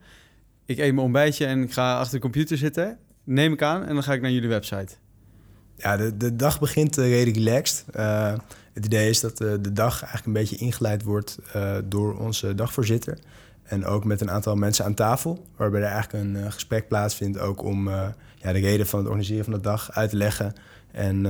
Ik 0.64 0.78
eet 0.78 0.92
mijn 0.92 1.04
ontbijtje 1.04 1.47
en 1.47 1.62
ik 1.62 1.73
ga 1.73 1.99
achter 1.99 2.14
de 2.14 2.23
computer 2.23 2.56
zitten. 2.56 2.99
Neem 3.25 3.52
ik 3.52 3.62
aan 3.62 3.85
en 3.87 3.94
dan 3.94 4.02
ga 4.02 4.12
ik 4.12 4.20
naar 4.20 4.30
jullie 4.30 4.49
website. 4.49 4.94
Ja, 5.76 5.97
de, 5.97 6.16
de 6.16 6.37
dag 6.37 6.61
begint 6.61 6.99
uh, 6.99 7.09
redelijk 7.09 7.37
relaxed. 7.37 7.85
Uh, 7.97 8.35
het 8.73 8.85
idee 8.85 9.09
is 9.09 9.20
dat 9.20 9.40
uh, 9.40 9.52
de 9.61 9.73
dag 9.73 9.92
eigenlijk 9.92 10.26
een 10.26 10.32
beetje 10.32 10.56
ingeleid 10.56 11.02
wordt 11.02 11.38
door 11.85 12.18
onze 12.18 12.54
dagvoorzitter. 12.54 13.18
En 13.70 13.84
ook 13.84 14.04
met 14.04 14.20
een 14.20 14.30
aantal 14.30 14.56
mensen 14.56 14.84
aan 14.84 14.94
tafel, 14.94 15.46
waarbij 15.56 15.80
er 15.80 15.86
eigenlijk 15.86 16.24
een 16.24 16.52
gesprek 16.52 16.88
plaatsvindt 16.88 17.38
ook 17.38 17.62
om 17.62 17.88
ja, 18.36 18.52
de 18.52 18.58
reden 18.58 18.86
van 18.86 18.98
het 18.98 19.08
organiseren 19.08 19.44
van 19.44 19.52
de 19.52 19.60
dag 19.60 19.92
uit 19.92 20.10
te 20.10 20.16
leggen 20.16 20.54
en 20.92 21.22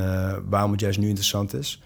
waarom 0.49 0.70
het 0.70 0.80
juist 0.80 0.99
nu 0.99 1.06
interessant 1.06 1.54
is. 1.54 1.82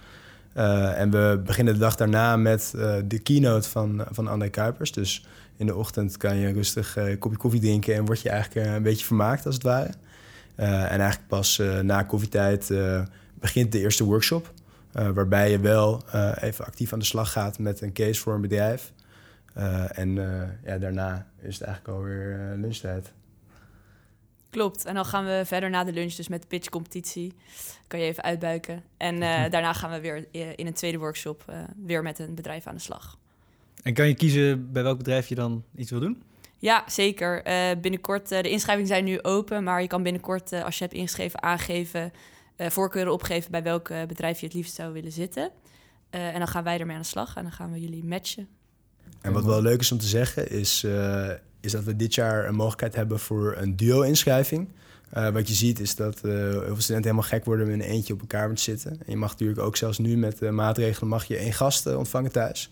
en 0.94 1.10
we 1.10 1.42
beginnen 1.44 1.74
de 1.74 1.80
dag 1.80 1.96
daarna 1.96 2.36
met 2.36 2.74
de 3.04 3.18
keynote 3.22 3.68
van, 3.68 4.04
van 4.10 4.28
André 4.28 4.48
Kuipers. 4.48 4.92
Dus 4.92 5.26
in 5.56 5.66
de 5.66 5.74
ochtend 5.74 6.16
kan 6.16 6.36
je 6.36 6.52
rustig 6.52 6.96
een 6.96 7.18
kopje 7.18 7.38
koffie 7.38 7.60
drinken 7.60 7.94
en 7.94 8.04
word 8.04 8.20
je 8.20 8.28
eigenlijk 8.28 8.66
een 8.66 8.82
beetje 8.82 9.04
vermaakt 9.04 9.46
als 9.46 9.54
het 9.54 9.64
ware. 9.64 9.90
Eh, 10.54 10.82
en 10.82 11.00
eigenlijk 11.00 11.28
pas 11.28 11.62
na 11.82 12.02
koffietijd 12.02 12.72
begint 13.40 13.72
de 13.72 13.80
eerste 13.80 14.04
workshop. 14.04 14.52
waarbij 14.92 15.50
je 15.50 15.60
wel 15.60 16.02
even 16.40 16.64
actief 16.64 16.92
aan 16.92 16.98
de 16.98 17.04
slag 17.04 17.32
gaat 17.32 17.58
met 17.58 17.80
een 17.80 17.92
case 17.92 18.20
voor 18.20 18.34
een 18.34 18.40
bedrijf. 18.40 18.92
En 19.54 20.14
ja, 20.64 20.78
daarna 20.78 21.26
is 21.40 21.58
het 21.58 21.66
eigenlijk 21.66 21.98
alweer 21.98 22.54
lunchtijd. 22.56 23.12
Klopt. 24.50 24.84
En 24.84 24.94
dan 24.94 25.04
gaan 25.04 25.24
we 25.24 25.42
verder 25.44 25.70
na 25.70 25.84
de 25.84 25.92
lunch, 25.92 26.14
dus 26.14 26.28
met 26.28 26.42
de 26.42 26.48
pitchcompetitie. 26.48 27.32
Kan 27.86 28.00
je 28.00 28.06
even 28.06 28.22
uitbuiken. 28.22 28.82
En 28.96 29.20
daarna 29.54 29.72
gaan 29.72 29.90
we 29.90 30.00
weer 30.00 30.26
in 30.56 30.66
een 30.66 30.74
tweede 30.74 30.98
workshop 30.98 31.44
weer 31.76 32.02
met 32.02 32.18
een 32.18 32.34
bedrijf 32.34 32.66
aan 32.66 32.74
de 32.74 32.80
slag. 32.80 33.18
En 33.82 33.94
kan 33.94 34.08
je 34.08 34.14
kiezen 34.14 34.72
bij 34.72 34.82
welk 34.82 34.98
bedrijf 34.98 35.28
je 35.28 35.34
dan 35.34 35.64
iets 35.76 35.90
wil 35.90 36.00
doen? 36.00 36.22
Ja, 36.58 36.84
zeker. 36.86 37.46
Uh, 37.46 37.80
binnenkort, 37.80 38.32
uh, 38.32 38.42
de 38.42 38.50
inschrijvingen 38.50 38.90
zijn 38.90 39.04
nu 39.04 39.22
open, 39.22 39.64
maar 39.64 39.82
je 39.82 39.86
kan 39.86 40.02
binnenkort, 40.02 40.52
uh, 40.52 40.64
als 40.64 40.78
je 40.78 40.84
hebt 40.84 40.96
ingeschreven, 40.96 41.42
aangeven, 41.42 42.12
voorkeuren 42.58 43.12
opgeven 43.12 43.50
bij 43.50 43.62
welk 43.62 43.88
bedrijf 43.88 44.40
je 44.40 44.46
het 44.46 44.54
liefst 44.54 44.74
zou 44.74 44.92
willen 44.92 45.12
zitten. 45.12 45.50
en 46.10 46.38
dan 46.38 46.48
gaan 46.48 46.64
wij 46.64 46.80
ermee 46.80 46.96
aan 46.96 47.02
de 47.02 47.08
slag 47.08 47.36
en 47.36 47.42
dan 47.42 47.52
gaan 47.52 47.72
we 47.72 47.80
jullie 47.80 48.04
matchen. 48.04 48.48
En 49.20 49.32
wat 49.32 49.44
wel 49.44 49.62
leuk 49.62 49.80
is 49.80 49.92
om 49.92 49.98
te 49.98 50.06
zeggen, 50.06 50.50
is, 50.50 50.86
is 51.60 51.72
dat 51.72 51.84
we 51.84 51.96
dit 51.96 52.14
jaar 52.14 52.46
een 52.46 52.54
mogelijkheid 52.54 52.94
hebben 52.94 53.18
voor 53.18 53.56
een 53.58 53.76
duo-inschrijving. 53.76 54.68
wat 55.32 55.48
je 55.48 55.54
ziet 55.54 55.80
is 55.80 55.96
dat 55.96 56.20
heel 56.22 56.50
veel 56.50 56.80
studenten 56.80 57.10
helemaal 57.10 57.22
gek 57.22 57.44
worden 57.44 57.66
met 57.66 57.74
een 57.74 57.90
eentje 57.90 58.12
op 58.12 58.20
elkaar 58.20 58.54
te 58.54 58.62
zitten. 58.62 58.90
En 58.90 59.06
je 59.06 59.16
mag 59.16 59.30
natuurlijk 59.30 59.60
ook 59.60 59.76
zelfs 59.76 59.98
nu 59.98 60.16
met 60.16 60.40
maatregelen 60.40 61.08
mag 61.08 61.24
je 61.24 61.36
één 61.36 61.52
gast 61.52 61.86
ontvangen 61.86 62.32
thuis. 62.32 62.70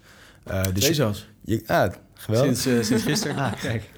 dus? 0.72 1.26
Je, 1.44 1.62
ah, 1.66 1.92
geweldig. 2.14 2.58
Sinds, 2.58 2.66
uh, 2.66 2.82
sinds 2.82 3.02
gisteren. 3.02 3.36
ah, 3.44 3.52
kijk. 3.60 3.90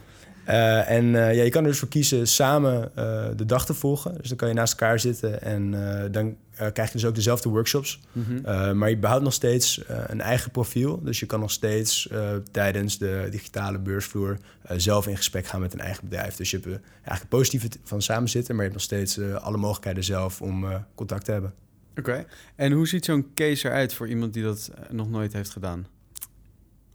Uh, 0.48 0.90
en 0.90 1.04
uh, 1.04 1.34
ja, 1.34 1.42
je 1.42 1.50
kan 1.50 1.62
er 1.62 1.70
dus 1.70 1.78
voor 1.78 1.88
kiezen 1.88 2.26
samen 2.26 2.90
de 3.36 3.46
dag 3.46 3.66
te 3.66 3.74
volgen. 3.74 4.14
Dus 4.16 4.28
dan 4.28 4.36
kan 4.36 4.48
je 4.48 4.54
naast 4.54 4.72
elkaar 4.72 5.00
zitten 5.00 5.42
en 5.42 5.70
dan 6.12 6.36
krijg 6.72 6.88
je 6.88 6.92
dus 6.92 7.04
ook 7.04 7.14
dezelfde 7.14 7.48
workshops. 7.48 8.00
Mm 8.12 8.24
-hmm. 8.24 8.78
maar 8.78 8.90
je 8.90 8.96
behoudt 8.96 9.24
nog 9.24 9.32
steeds 9.32 9.82
een 10.06 10.20
eigen 10.20 10.50
profiel. 10.50 11.02
Dus 11.02 11.20
je 11.20 11.26
kan 11.26 11.40
nog 11.40 11.50
steeds 11.50 12.08
tijdens 12.50 12.98
de 12.98 13.28
digitale 13.30 13.78
beursvloer 13.78 14.38
zelf 14.76 15.06
in 15.06 15.16
gesprek 15.16 15.46
gaan 15.46 15.60
met 15.60 15.72
een 15.72 15.80
eigen 15.80 16.08
bedrijf. 16.08 16.36
Dus 16.36 16.50
je 16.50 16.56
hebt 16.56 16.80
eigenlijk 16.94 17.28
positieve 17.28 17.68
van 17.84 18.02
samen 18.02 18.28
zitten, 18.28 18.54
maar 18.54 18.64
je 18.64 18.70
hebt 18.70 18.82
nog 18.82 18.98
steeds 18.98 19.20
alle 19.40 19.56
mogelijkheden 19.56 20.04
zelf 20.04 20.42
om 20.42 20.66
contact 20.94 21.24
te 21.24 21.32
hebben. 21.32 21.54
Oké. 21.98 22.24
En 22.56 22.72
hoe 22.72 22.88
ziet 22.88 23.04
zo'n 23.04 23.26
case 23.34 23.68
eruit 23.68 23.94
voor 23.94 24.08
iemand 24.08 24.32
die 24.32 24.42
dat 24.42 24.70
nog 24.90 25.10
nooit 25.10 25.32
heeft 25.32 25.50
gedaan? 25.50 25.86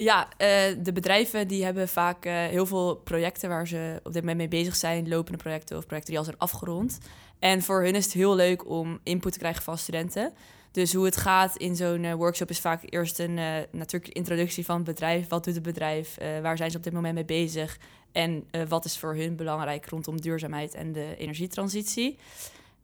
Ja, 0.02 0.28
uh, 0.28 0.48
de 0.84 0.92
bedrijven 0.94 1.48
die 1.48 1.64
hebben 1.64 1.88
vaak 1.88 2.26
uh, 2.26 2.34
heel 2.34 2.66
veel 2.66 2.96
projecten 2.96 3.50
waar 3.50 3.68
ze 3.68 4.00
op 4.04 4.14
dit 4.14 4.22
moment 4.22 4.38
mee 4.38 4.48
bezig 4.48 4.76
zijn, 4.76 5.08
lopende 5.08 5.38
projecten 5.38 5.78
of 5.78 5.86
projecten 5.86 6.10
die 6.10 6.20
al 6.20 6.26
zijn 6.26 6.38
afgerond. 6.38 7.00
En 7.40 7.62
voor 7.62 7.84
hun 7.84 7.96
is 7.96 8.04
het 8.04 8.14
heel 8.14 8.36
leuk 8.36 8.70
om 8.70 9.00
input 9.04 9.32
te 9.32 9.40
krijgen 9.40 9.64
van 9.64 9.78
studenten. 9.78 10.34
Dus 10.72 10.94
hoe 10.94 11.06
het 11.06 11.18
gaat 11.18 11.56
in 11.56 11.76
zo'n 11.76 12.04
uh, 12.04 12.14
workshop 12.14 12.50
is 12.50 12.60
vaak 12.60 12.82
eerst 12.86 13.20
een 13.20 13.34
natuurlijk 13.72 14.14
introductie 14.14 14.66
van 14.66 14.76
het 14.76 14.86
bedrijf. 14.86 15.28
Wat 15.28 15.44
doet 15.44 15.54
het 15.54 15.64
bedrijf? 15.64 16.18
waar 16.42 16.58
zijn 16.58 16.72
ze 16.72 16.78
op 16.78 16.84
dit 16.84 16.94
moment 16.94 17.14
mee 17.14 17.26
bezig? 17.26 17.78
En 18.12 18.48
wat 18.68 18.86
is 18.86 18.98
voor 18.98 19.16
hun 19.16 19.36
belangrijk 19.36 19.90
rondom 19.90 20.22
duurzaamheid 20.22 20.74
en 20.74 20.92
de 20.92 21.16
energietransitie? 21.18 22.18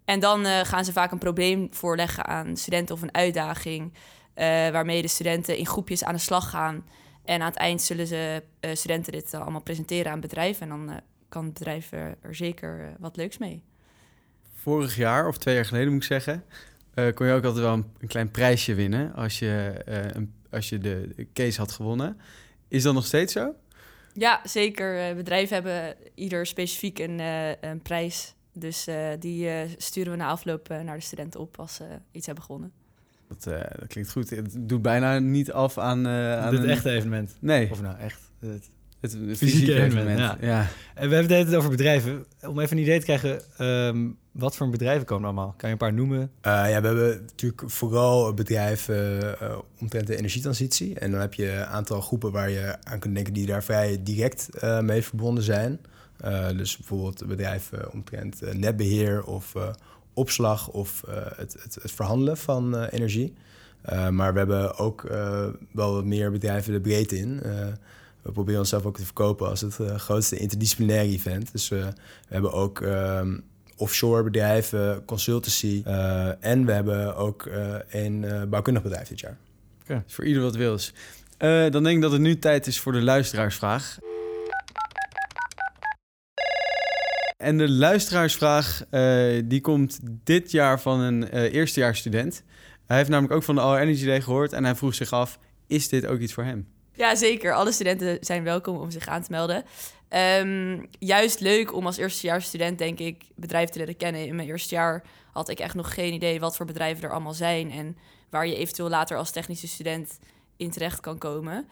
En 0.05 0.19
dan 0.19 0.45
gaan 0.45 0.86
ze 0.86 0.91
vaak 0.91 1.12
een 1.12 1.17
probleem 1.17 1.67
voorleggen 1.72 2.25
aan 2.25 2.57
studenten 2.57 2.95
of 2.95 3.01
een 3.01 3.13
uitdaging. 3.15 3.93
waarmee 4.72 5.01
de 5.01 5.07
studenten 5.07 5.57
in 5.57 5.67
groepjes 5.67 6.03
aan 6.03 6.13
de 6.13 6.19
slag 6.19 6.50
gaan. 6.50 6.84
En 7.25 7.41
aan 7.41 7.48
het 7.48 7.55
eind 7.55 7.82
zullen 7.82 8.08
ze 8.08 8.44
uh, 8.62 8.72
studenten 8.74 9.12
dit 9.12 9.34
allemaal 9.34 9.62
presenteren 9.62 10.12
aan 10.12 10.20
bedrijven. 10.20 10.62
En 10.62 10.70
dan 10.70 10.89
uh, 10.89 10.96
kan 11.29 11.44
het 11.46 11.53
bedrijf 11.53 11.91
er, 11.91 12.17
er 12.22 12.36
zeker 12.36 12.96
wat 13.00 13.17
leuks 13.17 13.38
mee. 13.38 13.63
Vorig 14.53 14.96
jaar, 14.96 15.27
of 15.27 15.38
twee 15.38 15.55
jaar 15.55 15.65
geleden 15.65 15.94
moet 15.94 16.01
ik 16.01 16.08
zeggen, 16.08 16.44
kon 17.13 17.27
je 17.27 17.34
ook 17.34 17.44
altijd 17.44 17.63
wel 17.63 17.74
een, 17.74 17.86
een 18.00 18.08
klein 18.08 18.32
prijsje 18.32 18.74
winnen 18.74 19.13
als 19.13 19.39
je, 19.39 19.82
een, 19.86 20.34
als 20.50 20.70
je 20.70 20.77
de 20.77 21.27
case 21.34 21.60
had 21.60 21.72
gewonnen. 21.72 22.20
Is 22.67 22.84
dat 22.84 22.94
nog 22.94 23.05
steeds 23.05 23.34
zo? 23.34 23.55
Ja, 24.13 24.41
zeker. 24.44 25.15
bedrijven 25.15 25.53
hebben 25.53 25.96
ieder 26.15 26.46
specifiek 26.46 27.00
een, 27.00 27.20
een 27.70 27.82
prijs. 27.82 28.34
Dus 28.53 28.88
die 29.20 29.50
sturen 29.77 30.12
we 30.12 30.17
na 30.17 30.27
afloop 30.27 30.67
naar 30.67 30.96
de 30.96 31.03
studenten 31.03 31.39
op 31.39 31.60
als 31.60 31.75
ze 31.75 31.86
iets 32.12 32.25
hebben 32.25 32.44
gewonnen. 32.44 32.72
Dat, 33.39 33.54
uh, 33.54 33.60
dat, 33.80 33.88
klinkt 33.88 34.12
goed. 34.12 34.30
Het 34.30 34.56
doet 34.60 34.82
bijna 34.82 35.20
niet 35.20 35.51
af 35.51 35.77
aan... 35.77 36.08
Uh, 36.08 36.38
aan 36.39 36.54
het 36.54 36.63
een... 36.63 36.70
echte 36.70 36.89
evenement. 36.89 37.36
Nee. 37.39 37.72
Of 37.72 37.82
nou 37.82 37.98
echt... 38.00 38.20
Het, 38.39 38.70
het, 39.00 39.18
het 39.27 39.38
fysieke, 39.38 39.82
evenement, 39.82 40.20
ja. 40.20 40.38
ja. 40.42 40.68
En 40.94 41.10
we 41.10 41.15
hebben 41.15 41.38
het 41.38 41.56
over 41.56 41.70
bedrijven. 41.70 42.25
Om 42.42 42.60
even 42.60 42.77
een 42.77 42.84
idee 42.84 43.00
te 43.00 43.06
krijgen, 43.06 43.42
um, 43.60 44.18
wat 44.32 44.56
voor 44.56 44.70
bedrijven 44.70 45.06
komen 45.06 45.25
allemaal? 45.25 45.54
Kan 45.58 45.70
je 45.70 45.75
een 45.75 45.82
paar 45.82 45.94
noemen? 45.94 46.20
Uh, 46.20 46.30
ja, 46.42 46.82
we 46.82 46.88
hebben 46.88 47.22
natuurlijk 47.22 47.72
vooral 47.72 48.34
bedrijven 48.34 49.20
uh, 49.42 49.58
omtrent 49.80 50.08
de 50.08 50.18
energietransitie. 50.18 51.00
En 51.00 51.12
dan 51.12 51.20
heb 51.20 51.34
je 51.34 51.51
een 51.51 51.65
aantal 51.65 52.01
groepen 52.01 52.32
waar 52.32 52.50
je 52.50 52.77
aan 52.84 53.00
kunt 53.00 53.15
denken 53.15 53.34
die 53.34 53.46
daar 53.46 53.63
vrij 53.63 54.04
direct 54.04 54.50
uh, 54.63 54.80
mee 54.80 55.01
verbonden 55.01 55.44
zijn. 55.44 55.80
dus 56.58 56.77
bijvoorbeeld 56.77 57.27
bedrijven 57.27 57.92
omtrent 57.92 58.58
netbeheer 58.58 59.24
of 59.24 59.54
opslag 60.15 60.67
of 60.67 61.03
uh, 61.10 61.15
het, 61.36 61.55
het, 61.63 61.77
het, 61.81 61.91
verhandelen 61.91 62.38
van 62.38 62.75
uh, 62.75 62.84
energie. 62.89 63.34
Uh, 63.89 64.10
maar 64.10 64.34
we 64.34 64.38
hebben 64.38 64.77
ook 64.77 65.01
wel 65.72 65.93
wat 65.93 66.05
meer 66.05 66.31
bedrijven 66.31 66.74
de 66.74 66.81
breedte 66.81 67.17
in. 67.17 67.39
we 68.22 68.31
proberen 68.31 68.60
onszelf 68.60 68.86
ook 68.86 68.98
te 68.98 69.05
verkopen 69.05 69.50
als 69.50 69.62
het 69.62 69.75
grootste 69.95 70.38
interdisciplinaire 70.38 71.12
event. 71.12 71.51
Dus 71.51 71.67
we 71.67 71.93
hebben 72.27 72.51
ook 72.53 72.81
ehm, 72.81 73.38
offshore 73.77 74.24
bedrijven, 74.24 75.05
consultancy 75.05 75.84
en 76.39 76.65
we 76.65 76.72
hebben 76.72 77.15
ook 77.15 77.50
een 77.89 78.25
bouwkundig 78.50 78.84
bedrijf 78.84 79.07
dit 79.07 79.19
jaar. 79.19 79.38
Okay. 79.84 80.03
Voor 80.07 80.25
ieder 80.25 80.41
wat 80.41 80.55
wils. 80.55 80.93
dan 81.38 81.84
denk 81.84 81.88
ik 81.88 82.01
dat 82.01 82.12
het 82.12 82.22
nu 82.22 82.39
tijd 82.39 82.67
is 82.67 82.79
voor 82.79 82.91
de 82.91 83.01
luisteraarsvraag. 83.01 83.98
En 87.38 87.58
de 87.58 87.70
luisteraarsvraag 87.70 88.84
uh, 88.92 89.42
die 89.46 89.62
komt 89.62 90.00
dit 90.24 90.51
jaar 90.51 90.82
van 90.82 91.00
een 91.00 91.36
uh, 91.36 91.54
eerstejaarsstudent. 91.54 92.44
Hij 92.86 92.98
heeft 92.98 93.10
namelijk 93.10 93.34
ook 93.34 93.44
van 93.44 93.56
de 93.56 93.62
All 93.62 93.77
Energy 93.77 94.06
Day 94.06 94.22
gehoord 94.22 94.54
en 94.54 94.63
hij 94.63 94.75
vroeg 94.75 94.96
zich 94.96 95.12
af: 95.12 95.39
is 95.68 95.89
dit 95.89 96.06
ook 96.06 96.20
iets 96.20 96.34
voor 96.34 96.44
hem? 96.44 96.68
Ja, 96.94 97.15
zeker. 97.15 97.54
Alle 97.54 97.72
studenten 97.72 98.18
zijn 98.22 98.44
welkom 98.44 98.77
om 98.77 98.92
zich 98.92 99.08
aan 99.08 99.22
te 99.22 99.32
melden. 99.32 99.63
Um, 100.39 100.88
juist 101.00 101.39
leuk 101.39 101.74
om 101.74 101.86
als 101.86 101.98
eerstejaarsstudent, 101.98 102.77
denk 102.77 103.00
ik, 103.00 103.24
bedrijven 103.36 103.72
te 103.72 103.80
leren 103.80 103.98
kennen. 103.98 104.27
In 104.27 104.36
mijn 104.36 104.48
eerste 104.48 104.75
jaar 104.75 105.04
had 105.32 105.50
ik 105.50 105.60
echt 105.60 105.75
nog 105.75 105.94
geen 105.94 106.13
idee 106.13 106.39
wat 106.39 106.56
voor 106.56 106.65
bedrijven 106.65 107.04
er 107.04 107.12
allemaal 107.12 107.34
zijn 107.34 107.72
en 107.72 107.98
waar 108.30 108.48
je 108.48 108.56
eventueel 108.56 108.89
later 108.89 109.18
als 109.18 109.32
technische 109.32 109.68
student 109.68 110.20
in 110.58 110.72
terecht 110.72 111.00
kan 111.00 111.18
komen. 111.18 111.68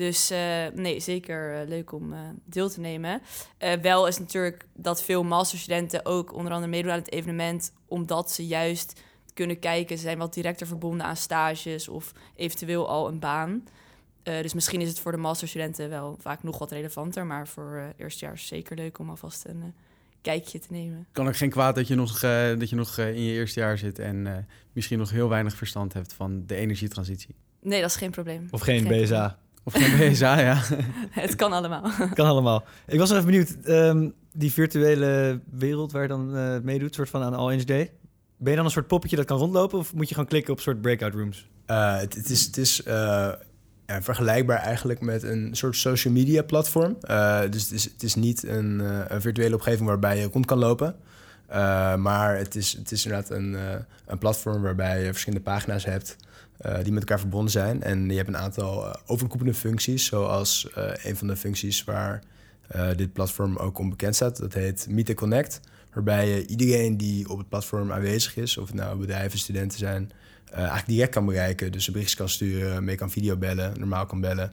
Dus 0.00 0.30
uh, 0.30 0.66
nee, 0.74 1.00
zeker 1.00 1.62
uh, 1.62 1.68
leuk 1.68 1.92
om 1.92 2.12
uh, 2.12 2.18
deel 2.44 2.68
te 2.68 2.80
nemen. 2.80 3.22
wel 3.82 4.06
is 4.06 4.18
natuurlijk 4.18 4.66
dat 4.74 5.02
veel 5.02 5.22
masterstudenten 5.22 6.06
ook 6.06 6.34
onder 6.34 6.52
andere 6.52 6.70
meedoen 6.70 6.90
aan 6.90 6.98
het 6.98 7.12
evenement, 7.12 7.72
omdat 7.86 8.32
ze 8.32 8.46
juist 8.46 9.00
kunnen 9.34 9.58
kijken. 9.58 9.96
Ze 9.96 10.02
zijn 10.02 10.18
wat 10.18 10.34
directer 10.34 10.66
verbonden 10.66 11.06
aan 11.06 11.16
stages 11.16 11.88
of 11.88 12.12
eventueel 12.36 12.88
al 12.88 13.08
een 13.08 13.18
baan. 13.18 13.64
dus 14.22 14.54
misschien 14.54 14.80
is 14.80 14.88
het 14.88 15.00
voor 15.00 15.12
de 15.12 15.18
masterstudenten 15.18 15.88
wel 15.88 16.16
vaak 16.20 16.42
nog 16.42 16.58
wat 16.58 16.70
relevanter, 16.70 17.26
maar 17.26 17.48
voor 17.48 17.92
eerstejaars 17.96 18.46
zeker 18.46 18.76
leuk 18.76 18.98
om 18.98 19.10
alvast 19.10 19.44
een 19.44 19.74
kijkje 20.20 20.58
te 20.58 20.68
nemen. 20.70 21.06
Kan 21.12 21.28
ook 21.28 21.36
geen 21.36 21.50
kwaad 21.50 21.74
dat 21.74 21.88
je 21.88 21.94
nog, 21.94 22.20
dat 22.58 22.68
je 22.70 22.76
nog 22.76 22.98
in 22.98 23.22
je 23.22 23.32
eerste 23.32 23.60
jaar 23.60 23.78
zit 23.78 23.98
en 23.98 24.46
misschien 24.72 24.98
nog 24.98 25.10
heel 25.10 25.28
weinig 25.28 25.54
verstand 25.54 25.92
hebt 25.92 26.12
van 26.12 26.46
de 26.46 26.54
energietransitie. 26.54 27.34
Nee, 27.62 27.80
dat 27.80 27.90
is 27.90 27.96
geen 27.96 28.10
probleem. 28.10 28.48
Of 28.50 28.60
geen, 28.60 28.86
geen 28.86 29.02
BSA. 29.02 29.38
Of 29.64 29.74
geen 29.74 30.12
BSA, 30.12 30.40
ja. 30.50 30.62
het 31.10 31.36
kan 31.36 31.52
allemaal. 31.52 31.82
kan 32.14 32.26
allemaal. 32.26 32.64
Ik 32.86 32.98
was 32.98 33.08
nog 33.08 33.18
even 33.18 33.30
benieuwd, 33.30 33.56
um, 33.68 34.14
die 34.32 34.52
virtuele 34.52 35.40
wereld 35.50 35.92
waar 35.92 36.02
je 36.02 36.08
dan 36.08 36.36
uh, 36.36 36.58
meedoet, 36.62 36.94
soort 36.94 37.08
van 37.08 37.22
aan 37.22 37.34
All 37.34 37.54
Age 37.54 37.64
Day. 37.64 37.92
Ben 38.36 38.50
je 38.50 38.56
dan 38.56 38.64
een 38.64 38.70
soort 38.70 38.86
poppetje 38.86 39.16
dat 39.16 39.24
kan 39.24 39.38
rondlopen 39.38 39.78
of 39.78 39.94
moet 39.94 40.08
je 40.08 40.14
gewoon 40.14 40.28
klikken 40.28 40.52
op 40.52 40.60
soort 40.60 40.80
breakout 40.80 41.14
rooms? 41.14 41.48
Uh, 41.66 41.98
het, 41.98 42.14
het, 42.14 42.30
is, 42.30 42.44
het 42.44 42.56
is 42.56 42.80
uh, 42.86 42.92
ja, 43.86 44.02
vergelijkbaar 44.02 44.58
eigenlijk 44.58 45.00
met 45.00 45.22
een 45.22 45.48
soort 45.52 45.76
social 45.76 46.12
media 46.12 46.42
platform. 46.42 46.96
dus 47.50 47.62
het 47.62 47.72
is, 47.72 47.84
het 47.84 48.02
is 48.02 48.14
niet 48.14 48.46
een, 48.46 48.78
een 49.14 49.20
virtuele 49.20 49.54
omgeving 49.54 49.88
waarbij 49.88 50.18
je 50.18 50.28
rond 50.32 50.46
kan 50.46 50.58
lopen. 50.58 50.96
Uh, 51.50 51.96
maar 51.96 52.36
het 52.36 52.54
is, 52.54 52.72
het 52.72 52.92
is 52.92 53.04
inderdaad 53.04 53.30
een, 53.30 53.52
uh, 53.52 53.60
een 54.06 54.18
platform 54.18 54.62
waarbij 54.62 55.04
je 55.04 55.10
verschillende 55.10 55.44
pagina's 55.44 55.84
hebt 55.84 56.16
uh, 56.66 56.74
die 56.82 56.92
met 56.92 57.02
elkaar 57.02 57.20
verbonden 57.20 57.50
zijn. 57.50 57.82
En 57.82 58.10
je 58.10 58.16
hebt 58.16 58.28
een 58.28 58.36
aantal 58.36 58.96
overkoepelende 59.06 59.58
functies, 59.58 60.06
zoals 60.06 60.68
een 61.02 61.16
van 61.16 61.26
de 61.26 61.36
functies 61.36 61.84
waar 61.84 62.22
dit 62.96 63.12
platform 63.12 63.56
ook 63.56 63.78
onbekend 63.78 64.14
staat. 64.14 64.36
Dat 64.36 64.52
heet 64.52 64.86
Meet 64.90 65.14
Connect, 65.14 65.60
waarbij 65.92 66.28
je 66.28 66.46
iedereen 66.46 66.96
die 66.96 67.28
op 67.28 67.38
het 67.38 67.48
platform 67.48 67.92
aanwezig 67.92 68.36
is, 68.36 68.56
of 68.56 68.66
het 68.66 68.76
nou 68.76 68.98
bedrijven, 68.98 69.38
studenten 69.38 69.78
zijn, 69.78 70.10
eigenlijk 70.52 70.86
direct 70.86 71.12
kan 71.12 71.26
bereiken. 71.26 71.72
Dus 71.72 71.86
een 71.86 71.92
berichtje 71.92 72.16
kan 72.16 72.28
sturen, 72.28 72.84
mee 72.84 72.96
kan 72.96 73.10
videobellen, 73.10 73.78
normaal 73.78 74.06
kan 74.06 74.20
bellen. 74.20 74.52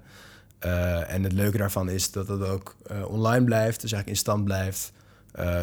en 1.07 1.23
het 1.23 1.33
leuke 1.33 1.57
daarvan 1.57 1.89
is 1.89 2.11
dat 2.11 2.27
het 2.27 2.41
ook 2.41 2.75
online 3.07 3.45
blijft, 3.45 3.81
dus 3.81 3.91
eigenlijk 3.91 4.07
in 4.07 4.15
stand 4.15 4.43
blijft. 4.43 4.91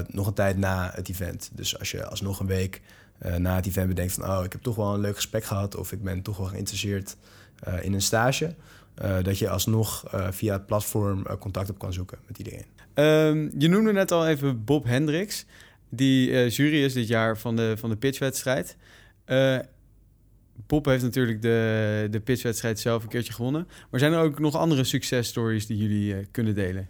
Nog 0.06 0.26
een 0.26 0.34
tijd 0.34 0.56
na 0.56 0.90
het 0.94 1.08
event. 1.08 1.50
Dus 1.52 1.78
als 1.78 1.90
je 1.90 2.06
alsnog 2.06 2.40
een 2.40 2.46
week 2.46 2.80
uh, 3.26 3.36
na 3.36 3.54
het 3.54 3.66
event 3.66 3.88
bedenkt 3.88 4.12
van... 4.12 4.30
oh, 4.30 4.44
ik 4.44 4.52
heb 4.52 4.62
toch 4.62 4.76
wel 4.76 4.94
een 4.94 5.00
leuk 5.00 5.14
gesprek 5.14 5.44
gehad... 5.44 5.76
of 5.76 5.92
ik 5.92 6.02
ben 6.02 6.22
toch 6.22 6.36
wel 6.36 6.46
geïnteresseerd 6.46 7.16
uh, 7.68 7.84
in 7.84 7.92
een 7.92 8.02
stage... 8.02 8.54
dat 9.22 9.38
je 9.38 9.48
alsnog 9.48 10.04
via 10.30 10.52
het 10.52 10.66
platform 10.66 11.38
contact 11.38 11.70
op 11.70 11.78
kan 11.78 11.92
zoeken 11.92 12.18
met 12.26 12.38
iedereen. 12.38 12.64
Um, 12.94 13.50
je 13.58 13.68
noemde 13.68 13.92
net 13.92 14.12
al 14.12 14.26
even 14.26 14.64
Bob 14.64 14.84
Hendricks... 14.84 15.46
die 15.88 16.48
jury 16.48 16.84
is 16.84 16.92
dit 16.92 17.08
jaar 17.08 17.38
van 17.38 17.56
de, 17.56 17.74
van 17.78 17.90
de 17.90 17.96
pitchwedstrijd. 17.96 18.76
Bob 20.66 20.84
heeft 20.84 21.02
natuurlijk 21.02 21.42
de, 21.42 22.08
de 22.10 22.20
pitchwedstrijd 22.20 22.80
zelf 22.80 23.02
een 23.02 23.08
keertje 23.08 23.32
gewonnen. 23.32 23.68
Maar 23.90 24.00
zijn 24.00 24.12
er 24.12 24.22
ook 24.22 24.38
nog 24.38 24.54
andere 24.54 24.84
successtories 24.84 25.66
die 25.66 25.76
jullie 25.76 26.26
kunnen 26.26 26.54
delen? 26.54 26.88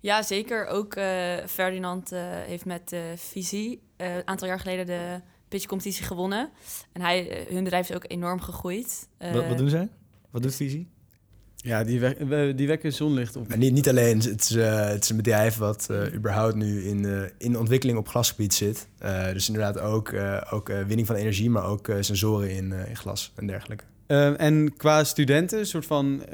Ja, 0.00 0.22
zeker. 0.22 0.66
Ook 0.66 0.96
uh, 0.96 1.04
Ferdinand 1.46 2.12
uh, 2.12 2.20
heeft 2.22 2.64
met 2.64 2.92
uh, 2.92 3.00
Visie 3.16 3.82
een 3.96 4.22
aantal 4.24 4.48
jaar 4.48 4.60
geleden 4.60 4.86
de 4.86 5.20
pitchcompetitie 5.50 6.04
gewonnen. 6.04 6.50
En 6.92 7.00
hij, 7.00 7.46
hun 7.48 7.64
bedrijf 7.64 7.88
is 7.88 7.96
ook 7.96 8.04
enorm 8.08 8.40
gegroeid. 8.40 9.08
Wat, 9.18 9.46
wat, 9.46 9.58
doen 9.58 9.68
zij? 9.68 9.88
Wat 10.30 10.42
doet 10.42 10.54
Visie? 10.54 10.88
Ja, 11.56 11.84
die, 11.84 12.54
die 12.54 12.66
wekken 12.66 12.92
zonlicht 12.92 13.36
op. 13.36 13.48
Maar 13.48 13.58
niet, 13.58 13.72
niet 13.72 13.88
alleen, 13.88 14.18
het 14.20 14.40
is, 14.40 14.54
het 14.54 15.02
is 15.02 15.10
een 15.10 15.16
bedrijf 15.16 15.56
wat 15.56 15.88
überhaupt 16.14 16.54
nu 16.54 16.84
in, 16.84 17.30
in 17.38 17.58
ontwikkeling 17.58 17.98
op 17.98 18.08
glasgebied 18.08 18.54
zit. 18.54 18.88
dus 19.32 19.48
inderdaad 19.48 19.78
ook, 19.78 20.12
ook 20.50 20.68
winning 20.68 21.06
van 21.06 21.16
energie, 21.16 21.50
maar 21.50 21.64
ook 21.64 21.92
sensoren 22.00 22.50
in, 22.50 22.72
in 22.72 22.96
glas 22.96 23.32
en 23.34 23.46
dergelijke. 23.46 23.84
Uh, 24.10 24.40
en 24.40 24.76
qua 24.76 25.04
studenten, 25.04 25.66
soort 25.66 25.86
van, 25.86 26.22
uh, 26.24 26.28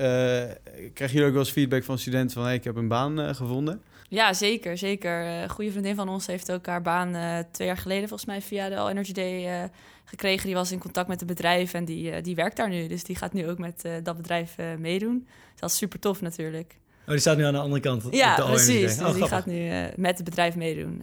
krijg 0.94 1.12
je 1.12 1.24
ook 1.24 1.30
wel 1.30 1.38
eens 1.38 1.50
feedback 1.50 1.84
van 1.84 1.98
studenten 1.98 2.30
van 2.30 2.44
hey, 2.44 2.54
ik 2.54 2.64
heb 2.64 2.76
een 2.76 2.88
baan 2.88 3.20
uh, 3.20 3.34
gevonden? 3.34 3.80
Ja, 4.08 4.32
zeker, 4.32 4.78
zeker. 4.78 5.26
Een 5.26 5.48
goede 5.48 5.70
vriendin 5.70 5.94
van 5.94 6.08
ons 6.08 6.26
heeft 6.26 6.52
ook 6.52 6.66
haar 6.66 6.82
baan 6.82 7.44
twee 7.50 7.66
jaar 7.66 7.76
geleden 7.76 8.08
volgens 8.08 8.28
mij 8.28 8.42
via 8.42 8.68
de 8.68 8.76
All 8.76 8.90
Energy 8.90 9.12
Day 9.12 9.70
gekregen. 10.04 10.46
Die 10.46 10.54
was 10.54 10.72
in 10.72 10.78
contact 10.78 11.08
met 11.08 11.20
het 11.20 11.28
bedrijf 11.28 11.74
en 11.74 11.84
die, 11.84 12.20
die 12.20 12.34
werkt 12.34 12.56
daar 12.56 12.68
nu. 12.68 12.86
Dus 12.86 13.04
die 13.04 13.16
gaat 13.16 13.32
nu 13.32 13.48
ook 13.48 13.58
met 13.58 13.88
dat 14.02 14.16
bedrijf 14.16 14.56
meedoen. 14.78 15.26
dat 15.56 15.70
is 15.70 15.76
super 15.76 15.98
tof 15.98 16.20
natuurlijk. 16.20 16.78
Oh, 17.04 17.10
die 17.10 17.18
staat 17.18 17.36
nu 17.36 17.44
aan 17.44 17.52
de 17.52 17.58
andere 17.58 17.80
kant. 17.80 18.04
Ja, 18.10 18.36
de 18.36 18.42
precies. 18.42 18.96
Dus 18.96 19.06
oh, 19.06 19.14
die 19.14 19.26
gaat 19.26 19.46
nu 19.46 19.70
met 19.96 20.16
het 20.16 20.24
bedrijf 20.24 20.56
meedoen. 20.56 21.02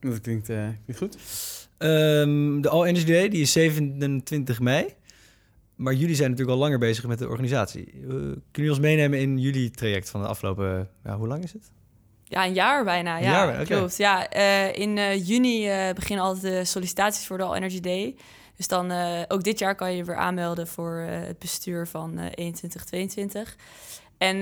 Dat 0.00 0.20
klinkt, 0.20 0.46
klinkt 0.46 0.98
goed. 0.98 1.16
Um, 1.78 2.60
de 2.60 2.68
All 2.68 2.84
Energy 2.84 3.06
Day 3.06 3.28
die 3.28 3.40
is 3.40 3.52
27 3.52 4.60
mei. 4.60 4.86
Maar 5.74 5.94
jullie 5.94 6.14
zijn 6.14 6.30
natuurlijk 6.30 6.56
al 6.58 6.62
langer 6.62 6.78
bezig 6.78 7.06
met 7.06 7.18
de 7.18 7.28
organisatie. 7.28 7.92
Uh, 7.94 8.08
kunnen 8.08 8.40
jullie 8.52 8.70
ons 8.70 8.80
meenemen 8.80 9.18
in 9.18 9.38
jullie 9.38 9.70
traject 9.70 10.10
van 10.10 10.20
de 10.20 10.26
afgelopen... 10.26 10.88
Ja, 11.04 11.16
hoe 11.16 11.26
lang 11.26 11.44
is 11.44 11.52
het? 11.52 11.70
Ja, 12.32 12.44
een 12.44 12.54
jaar 12.54 12.84
bijna. 12.84 13.16
Ja, 13.16 13.30
jaar, 13.30 13.48
okay. 13.48 13.64
klopt. 13.64 13.96
Ja, 13.96 14.36
uh, 14.36 14.74
in 14.74 14.96
uh, 14.96 15.26
juni 15.26 15.68
beginnen 15.94 16.24
altijd 16.24 16.54
de 16.54 16.64
sollicitaties 16.64 17.26
voor 17.26 17.38
de 17.38 17.44
All 17.44 17.54
Energy 17.54 17.80
Day. 17.80 18.16
Dus 18.56 18.68
dan 18.68 18.92
ook 19.28 19.42
dit 19.42 19.58
jaar 19.58 19.74
kan 19.74 19.96
je 19.96 20.04
weer 20.04 20.16
aanmelden 20.16 20.66
voor 20.66 20.96
het 20.96 21.38
bestuur 21.38 21.86
van 21.86 22.18
21, 22.18 22.84
22. 22.84 23.56
En 24.18 24.40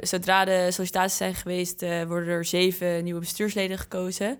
zodra 0.00 0.44
de 0.44 0.66
sollicitaties 0.70 1.16
zijn 1.16 1.34
geweest, 1.34 1.80
worden 2.06 2.28
er 2.28 2.44
zeven 2.44 3.04
nieuwe 3.04 3.20
bestuursleden 3.20 3.78
gekozen. 3.78 4.38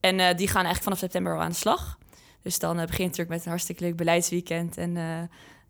En 0.00 0.16
die 0.16 0.46
gaan 0.46 0.64
eigenlijk 0.64 0.82
vanaf 0.82 0.98
september 0.98 1.34
al 1.34 1.40
aan 1.40 1.50
de 1.50 1.56
slag. 1.56 1.98
Dus 2.42 2.58
dan 2.58 2.76
begint 2.76 2.90
het 2.90 3.00
natuurlijk 3.00 3.28
met 3.28 3.44
een 3.44 3.50
hartstikke 3.50 3.84
leuk 3.84 3.96
beleidsweekend. 3.96 4.76
En 4.76 4.96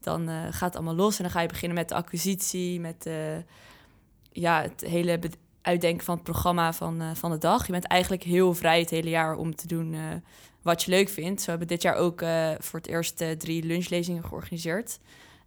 dan 0.04 0.28
uh, 0.28 0.42
gaat 0.50 0.60
het 0.60 0.74
allemaal 0.74 0.94
los 0.94 1.16
en 1.16 1.22
dan 1.22 1.32
ga 1.32 1.40
je 1.40 1.48
beginnen 1.48 1.78
met 1.78 1.88
de 1.88 1.94
acquisitie, 1.94 2.80
met 2.80 3.06
uh, 3.06 3.14
ja, 4.32 4.62
het 4.62 4.84
hele 4.86 5.18
uitdenken 5.64 6.04
van 6.04 6.14
het 6.14 6.24
programma 6.24 6.72
van, 6.72 7.02
uh, 7.02 7.10
van 7.14 7.30
de 7.30 7.38
dag. 7.38 7.66
Je 7.66 7.72
bent 7.72 7.86
eigenlijk 7.86 8.22
heel 8.22 8.54
vrij 8.54 8.80
het 8.80 8.90
hele 8.90 9.08
jaar 9.08 9.36
om 9.36 9.54
te 9.54 9.66
doen 9.66 9.96
wat 10.62 10.82
je 10.82 10.90
leuk 10.90 11.08
vindt. 11.08 11.42
Zo 11.42 11.50
hebben 11.50 11.68
we 11.68 11.74
dit 11.74 11.82
jaar 11.82 11.94
ook 11.94 12.24
voor 12.58 12.78
het 12.78 12.88
eerst 12.88 13.24
drie 13.38 13.64
lunchlezingen 13.64 14.24
georganiseerd. 14.24 14.98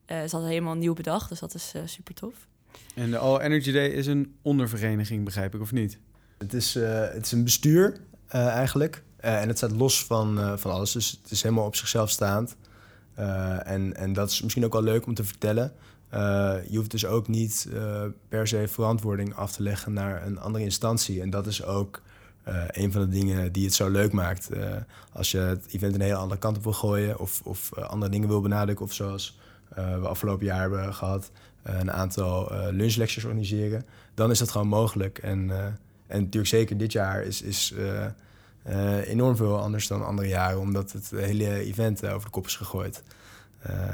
Uh, 0.07 0.23
is 0.23 0.33
altijd 0.33 0.51
helemaal 0.51 0.75
nieuw 0.75 0.93
bedacht, 0.93 1.29
dus 1.29 1.39
dat 1.39 1.53
is 1.53 1.73
super 1.85 2.13
tof. 2.13 2.47
En 2.95 3.11
de 3.11 3.17
All 3.17 3.39
Energy 3.39 3.71
Day 3.71 3.87
is 3.87 4.07
een 4.07 4.35
ondervereniging, 4.41 5.25
begrijp 5.25 5.55
ik, 5.55 5.61
of 5.61 5.71
niet? 5.71 5.99
Het 6.37 6.53
is, 6.53 6.73
het 6.73 7.25
is 7.25 7.31
een 7.31 7.43
bestuur 7.43 7.97
eigenlijk. 8.27 9.03
en 9.17 9.47
het 9.47 9.57
staat 9.57 9.71
los 9.71 10.05
van, 10.05 10.59
van 10.59 10.71
alles, 10.71 10.91
dus 10.91 11.19
het 11.21 11.31
is 11.31 11.41
helemaal 11.41 11.65
op 11.65 11.75
zichzelf 11.75 12.09
staand. 12.09 12.55
Uh, 13.19 13.67
en, 13.67 13.95
en 13.95 14.13
dat 14.13 14.29
is 14.29 14.41
misschien 14.41 14.65
ook 14.65 14.73
wel 14.73 14.81
leuk 14.83 15.05
om 15.05 15.13
te 15.13 15.23
vertellen. 15.23 15.73
Uh, 16.13 16.55
je 16.69 16.77
hoeft 16.77 16.91
dus 16.91 17.05
ook 17.05 17.27
niet 17.27 17.67
uh, 17.73 18.03
per 18.29 18.47
se 18.47 18.67
verantwoording 18.67 19.35
af 19.35 19.51
te 19.51 19.63
leggen 19.63 19.93
naar 19.93 20.25
een 20.25 20.39
andere 20.39 20.63
instantie. 20.63 21.21
En 21.21 21.29
dat 21.29 21.47
is 21.47 21.63
ook 21.63 22.01
een 22.67 22.91
van 22.91 23.01
de 23.01 23.09
dingen 23.09 23.51
die 23.51 23.65
het 23.65 23.73
zo 23.73 23.89
leuk 23.89 24.11
maakt. 24.11 24.49
als 25.13 25.31
je 25.31 25.37
het 25.37 25.65
event 25.71 25.95
een 25.95 26.01
hele 26.01 26.15
andere 26.15 26.39
kant 26.39 26.57
op 26.57 26.63
wil 26.63 26.73
gooien 26.73 27.19
of, 27.19 27.41
of 27.43 27.73
andere 27.75 28.11
dingen 28.11 28.27
wil 28.27 28.41
benadrukken, 28.41 28.85
of 28.85 28.93
zoals 28.93 29.39
we 29.75 30.07
afgelopen 30.07 30.45
jaar 30.45 30.61
hebben 30.61 30.93
gehad, 30.93 31.31
een 31.63 31.91
aantal 31.91 32.51
lunchlectures 32.71 33.25
organiseren, 33.25 33.85
dan 34.13 34.31
is 34.31 34.39
dat 34.39 34.51
gewoon 34.51 34.67
mogelijk. 34.67 35.17
En, 35.17 35.51
en 36.07 36.19
natuurlijk 36.19 36.47
zeker 36.47 36.77
dit 36.77 36.91
jaar 36.91 37.23
is, 37.23 37.41
is 37.41 37.73
enorm 39.03 39.35
veel 39.35 39.59
anders 39.59 39.87
dan 39.87 40.05
andere 40.05 40.27
jaren, 40.27 40.59
omdat 40.59 40.91
het 40.91 41.09
hele 41.09 41.59
event 41.59 42.05
over 42.05 42.25
de 42.25 42.31
kop 42.31 42.45
is 42.45 42.55
gegooid. 42.55 43.03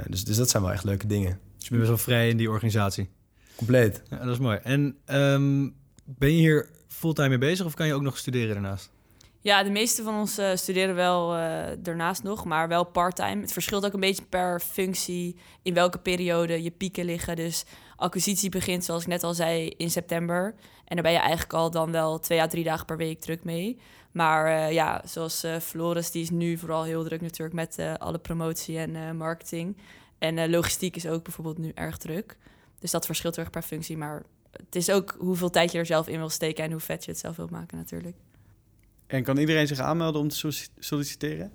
Dus, 0.08 0.26
dus 0.26 0.38
dat 0.38 0.50
zijn 0.50 0.64
wel 0.64 0.72
echt 0.72 0.84
leuke 0.84 1.08
dingen. 1.08 1.40
Dus 1.64 1.72
je 1.72 1.78
bent 1.78 1.90
best 1.90 2.06
wel 2.06 2.16
vrij 2.16 2.30
in 2.30 2.38
die 2.38 2.50
organisatie? 2.50 3.10
Compleet. 3.56 4.02
Ja, 4.10 4.18
dat 4.18 4.34
is 4.34 4.40
mooi. 4.40 4.60
En 4.64 4.98
um, 5.06 5.76
ben 6.06 6.30
je 6.30 6.38
hier 6.38 6.70
fulltime 6.88 7.30
mee 7.30 7.38
bezig 7.38 7.66
of 7.66 7.74
kan 7.74 7.88
je 7.88 7.94
ook 7.94 8.02
nog 8.02 8.18
studeren 8.18 8.54
daarnaast? 8.54 8.92
Ja, 9.40 9.64
de 9.64 9.70
meeste 9.70 10.04
van 10.04 10.16
ons 10.16 10.40
studeren 10.54 10.96
wel 10.96 11.28
daarnaast 11.80 12.24
nog, 12.24 12.46
maar 12.46 12.68
wel 12.68 12.84
parttime. 12.84 13.42
Het 13.42 13.54
verschilt 13.54 13.86
ook 13.86 13.94
een 13.94 14.00
beetje 14.00 14.24
per 14.30 14.60
functie 14.60 15.36
in 15.62 15.74
welke 15.74 15.98
periode 15.98 16.64
je 16.64 16.72
pieken 16.72 17.06
liggen. 17.06 17.36
Dus 17.36 17.66
acquisitie 17.96 18.50
begint, 18.50 18.84
zoals 18.84 19.02
ik 19.02 19.08
net 19.08 19.24
al 19.24 19.34
zei, 19.34 19.68
in 19.78 19.90
september. 19.90 20.56
En 20.86 20.96
daar 20.96 21.04
ben 21.04 21.12
je 21.12 21.20
eigenlijk 21.20 21.54
al 21.54 21.72
dan 21.72 21.92
wel 21.92 22.20
twee 22.20 22.42
à 22.42 22.48
drie 22.48 22.64
dagen 22.64 22.86
per 22.86 22.98
week 22.98 23.22
druk 23.22 23.44
mee. 23.44 23.78
Maar 24.12 24.48
uh, 24.48 24.72
ja, 24.72 25.02
zoals 25.06 25.44
uh, 25.44 25.58
Floris, 25.58 26.12
die 26.12 26.22
is 26.22 26.30
nu 26.30 26.58
vooral 26.58 26.84
heel 26.84 27.04
druk 27.04 27.22
natuurlijk 27.22 27.56
met 27.56 27.78
uh, 27.80 27.94
alle 27.94 28.20
promotie 28.20 28.78
en 28.78 29.18
marketing. 29.18 29.78
En 30.24 30.50
logistiek 30.50 30.96
is 30.96 31.08
ook 31.08 31.24
bijvoorbeeld 31.24 31.58
nu 31.58 31.72
erg 31.76 31.98
druk. 31.98 32.38
Dus 32.80 32.92
dat 32.92 33.06
verschilt 33.06 33.38
erg 33.38 33.50
per 33.50 33.62
functie. 33.62 33.98
Maar 33.98 34.24
het 34.52 34.76
is 34.76 34.90
ook 34.90 35.16
hoeveel 35.20 35.50
tijd 35.50 35.72
je 35.72 35.78
er 35.78 35.86
zelf 35.86 36.08
in 36.08 36.18
wil 36.18 36.30
steken 36.30 36.64
en 36.64 36.72
hoe 36.72 36.80
vet 36.80 37.06
je 37.06 37.12
het 37.12 37.20
zelf 37.20 37.36
wilt 37.36 37.50
maken 37.50 37.78
natuurlijk. 37.78 38.16
En 39.08 39.24
kan 39.24 39.38
iedereen 39.38 39.68
zich 39.68 39.80
aanmelden 39.80 40.22
om 40.22 40.28
te 40.28 40.52
solliciteren? 40.80 41.52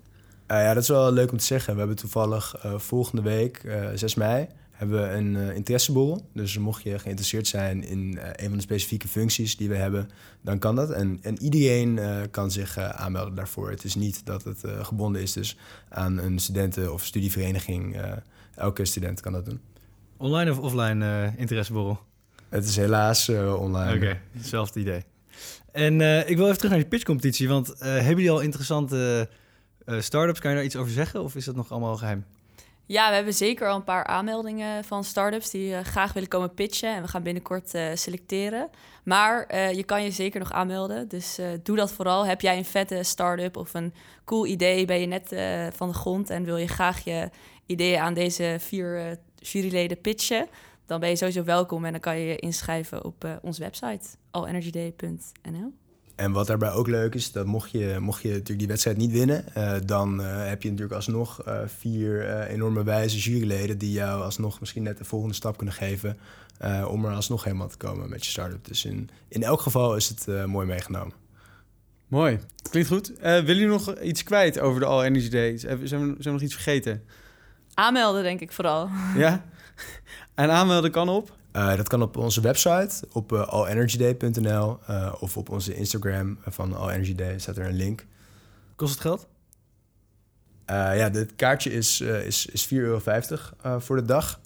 ja, 0.47 0.75
dat 0.75 0.83
is 0.83 0.89
wel 0.89 1.13
leuk 1.13 1.31
om 1.31 1.39
te 1.39 1.45
zeggen. 1.45 1.73
We 1.73 1.79
hebben 1.79 1.97
toevallig 1.97 2.55
volgende 2.63 3.23
week, 3.23 3.61
6 3.95 4.15
mei, 4.15 4.47
hebben 4.79 5.03
we 5.03 5.09
een 5.09 5.35
uh, 5.35 5.55
interesseborrel. 5.55 6.29
Dus 6.33 6.59
mocht 6.59 6.83
je 6.83 6.99
geïnteresseerd 6.99 7.47
zijn 7.47 7.85
in 7.85 8.15
uh, 8.15 8.23
een 8.33 8.49
van 8.49 8.57
de 8.57 8.63
specifieke 8.63 9.09
functies 9.09 9.57
die 9.57 9.69
we 9.69 9.75
hebben, 9.75 10.11
dan 10.41 10.59
kan 10.59 10.77
dat. 10.77 10.91
En, 10.91 11.19
en 11.23 11.43
iedereen 11.43 11.97
uh, 11.97 12.21
kan 12.31 12.51
zich 12.51 12.79
aanmelden 12.79 13.35
daarvoor. 13.35 13.71
Het 13.71 13.85
is 13.85 13.95
niet 13.95 14.27
dat 14.27 14.45
het 14.45 14.63
gebonden 14.83 15.23
is 15.23 15.33
dus 15.33 15.57
aan 15.89 16.19
een 16.19 16.39
studenten- 16.39 16.93
of 16.93 17.05
studievereniging. 17.05 17.97
elke 18.55 18.85
student 18.85 19.21
kan 19.21 19.33
dat 19.33 19.45
doen. 19.45 19.61
Online 20.17 20.51
of 20.51 20.59
offline 20.59 21.33
interesseborrel? 21.37 22.01
Het 22.49 22.65
is 22.65 22.77
helaas 22.77 23.29
online. 23.29 23.95
Oké, 23.95 24.05
okay, 24.05 24.21
hetzelfde 24.33 24.81
idee. 24.81 25.05
En 25.73 26.01
ik 26.29 26.37
wil 26.37 26.45
even 26.45 26.57
terug 26.57 26.71
naar 26.71 26.81
die 26.81 26.89
pitchcompetitie, 26.89 27.49
want 27.49 27.75
hebben 27.79 28.09
jullie 28.09 28.31
al 28.31 28.41
interessante 28.41 29.29
startups? 29.99 30.41
Kan 30.41 30.51
je 30.51 30.57
daar 30.57 30.67
iets 30.67 30.77
over 30.77 30.93
zeggen 30.93 31.23
of 31.23 31.35
is 31.35 31.45
dat 31.45 31.57
nog 31.57 31.71
allemaal 31.71 31.97
geheim? 31.97 32.25
Ja, 32.89 33.09
we 33.09 33.15
hebben 33.15 33.35
zeker 33.35 33.69
al 33.69 33.77
een 33.77 33.85
paar 33.85 34.05
aanmeldingen 34.05 34.85
van 34.85 35.05
startups 35.05 35.51
die 35.51 35.71
uh, 35.71 35.81
graag 35.81 36.13
willen 36.13 36.29
komen 36.29 36.55
pitchen. 36.55 36.95
En 36.95 37.03
we 37.03 37.09
gaan 37.09 37.23
binnenkort 37.23 37.75
uh, 37.75 37.91
selecteren. 37.95 38.71
Maar 39.05 39.49
uh, 39.55 39.73
je 39.73 39.85
kan 39.85 40.03
je 40.03 40.11
zeker 40.11 40.41
nog 40.41 40.53
aanmelden. 40.53 41.09
Dus 41.09 41.39
doe 41.63 41.77
dat 41.77 41.93
vooral. 41.93 42.27
Heb 42.27 42.41
jij 42.41 42.57
een 42.57 42.65
vette 42.65 43.03
start-up 43.03 43.57
of 43.57 43.75
een 43.75 43.95
cool 44.25 44.47
idee? 44.47 44.85
Ben 44.85 45.01
je 45.01 45.07
net 45.07 45.29
van 45.77 45.89
de 45.89 45.95
grond 45.95 46.31
en 46.31 46.45
wil 46.45 46.57
je 46.57 46.67
graag 46.67 47.05
je 47.05 47.31
ideeën 47.67 48.01
aan 48.01 48.15
deze 48.15 48.57
vier 48.61 49.19
juryleden 49.35 50.01
pitchen? 50.01 50.49
Dan 50.87 51.01
ben 51.01 51.09
je 51.09 51.17
sowieso 51.17 51.45
welkom 51.45 51.85
en 51.85 51.93
dan 51.93 52.01
kan 52.01 52.19
je 52.19 52.27
je 52.27 52.37
inschrijven 52.37 53.05
op 53.05 53.39
onze 53.43 53.61
website 53.61 54.07
allenergyday.nl. 54.31 55.73
En 56.19 56.33
wat 56.33 56.47
daarbij 56.47 56.73
ook 56.73 56.87
leuk 56.87 57.15
is, 57.15 57.33
dat 57.33 57.47
mocht 57.47 57.71
je, 57.71 57.97
mocht 58.01 58.23
je 58.23 58.29
natuurlijk 58.29 58.59
die 58.59 58.69
wedstrijd 58.69 58.97
niet 58.97 59.11
winnen, 59.11 59.45
uh, 59.57 59.73
dan 59.85 60.21
uh, 60.21 60.47
heb 60.47 60.63
je 60.63 60.69
natuurlijk 60.69 60.97
alsnog 60.97 61.47
uh, 61.49 61.59
vier 61.67 62.43
enorme 62.47 62.83
wijze 62.83 63.19
juryleden 63.19 63.79
die 63.79 63.93
jou 63.93 64.23
alsnog 64.23 64.61
misschien 64.61 64.83
net 64.83 64.99
de 64.99 65.05
volgende 65.05 65.35
stap 65.35 65.57
kunnen 65.57 65.75
geven 65.75 66.19
om 66.89 67.05
er 67.05 67.15
alsnog 67.15 67.45
helemaal 67.45 67.69
te 67.69 67.77
komen 67.77 68.09
met 68.09 68.25
je 68.25 68.31
start-up. 68.31 68.65
Dus 68.65 68.85
in, 68.85 69.11
in 69.29 69.43
elk 69.43 69.61
geval 69.61 69.97
is 69.97 70.09
het 70.09 70.47
mooi 70.47 70.67
meegenomen. 70.67 71.13
Mooi, 72.09 72.39
klinkt 72.71 72.89
goed. 72.89 73.13
willen 73.21 73.45
jullie 73.47 73.67
nog 73.67 73.99
iets 73.99 74.23
kwijt 74.23 74.59
over 74.59 74.81
de 74.81 74.87
All 74.87 75.05
Energy 75.05 75.29
Day? 75.29 75.59
Zijn 75.59 75.79
we, 75.79 75.87
zijn 75.87 76.17
we 76.19 76.31
nog 76.31 76.41
iets 76.41 76.55
vergeten? 76.55 77.05
Aanmelden 77.75 78.23
denk 78.23 78.41
ik 78.41 78.53
vooral. 78.53 78.89
Ja? 79.17 79.45
En 80.35 80.51
aanmelden 80.51 80.91
kan 80.91 81.09
op? 81.09 81.37
Uh, 81.59 81.77
dat 81.77 81.89
kan 81.89 82.03
op 82.03 82.17
onze 82.17 82.41
website, 82.41 83.07
op 83.13 83.33
uh, 83.33 83.47
allenergyday.nl 83.47 84.79
uh, 84.91 85.15
of 85.21 85.37
op 85.37 85.51
onze 85.51 85.75
Instagram 85.75 86.39
van 86.47 86.77
All 86.77 86.91
Energy 86.91 87.15
Day 87.15 87.39
staat 87.39 87.57
er 87.57 87.67
een 87.67 87.77
link. 87.77 88.07
Kost 88.77 88.93
het 88.93 89.01
geld? 89.01 89.27
ja, 90.67 91.11
het 91.11 91.37
kaartje 91.37 91.73
is, 91.73 92.01
is, 92.01 92.47
is 92.47 92.67
4,50 92.67 92.71
euro 92.71 93.01
voor 93.79 93.97
de 93.97 94.05
dag. 94.05 94.41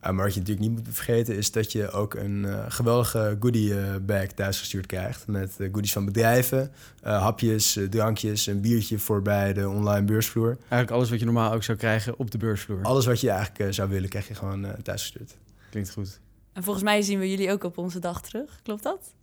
maar 0.00 0.14
wat 0.14 0.34
je 0.34 0.40
natuurlijk 0.40 0.68
niet 0.68 0.70
moet 0.70 0.94
vergeten 0.94 1.36
is 1.36 1.52
dat 1.52 1.72
je 1.72 1.90
ook 1.90 2.14
een 2.14 2.46
geweldige 2.68 3.36
goodie 3.40 4.00
bag 4.00 4.26
thuisgestuurd 4.26 4.86
krijgt. 4.86 5.26
Met 5.26 5.56
goodies 5.58 5.92
van 5.92 6.04
bedrijven, 6.04 6.72
hapjes, 7.02 7.78
drankjes, 7.90 8.46
een 8.46 8.60
biertje 8.60 8.98
voor 8.98 9.22
bij 9.22 9.52
de 9.52 9.68
online 9.68 10.06
beursvloer. 10.06 10.56
Eigenlijk 10.58 10.90
alles 10.90 11.10
wat 11.10 11.18
je 11.18 11.24
normaal 11.24 11.52
ook 11.52 11.62
zou 11.62 11.78
krijgen 11.78 12.18
op 12.18 12.30
de 12.30 12.38
beursvloer. 12.38 12.82
Alles 12.82 13.06
wat 13.06 13.20
je 13.20 13.30
eigenlijk 13.30 13.74
zou 13.74 13.88
willen 13.88 14.08
krijg 14.08 14.28
je 14.28 14.34
gewoon 14.34 14.66
thuisgestuurd. 14.82 15.36
Klinkt 15.74 15.92
goed. 15.92 16.20
En 16.52 16.62
volgens 16.62 16.84
mij 16.84 17.02
zien 17.02 17.18
we 17.18 17.30
jullie 17.30 17.50
ook 17.50 17.64
op 17.64 17.78
onze 17.78 17.98
dag 17.98 18.22
terug. 18.22 18.60
Klopt 18.62 18.82
dat? 18.82 19.14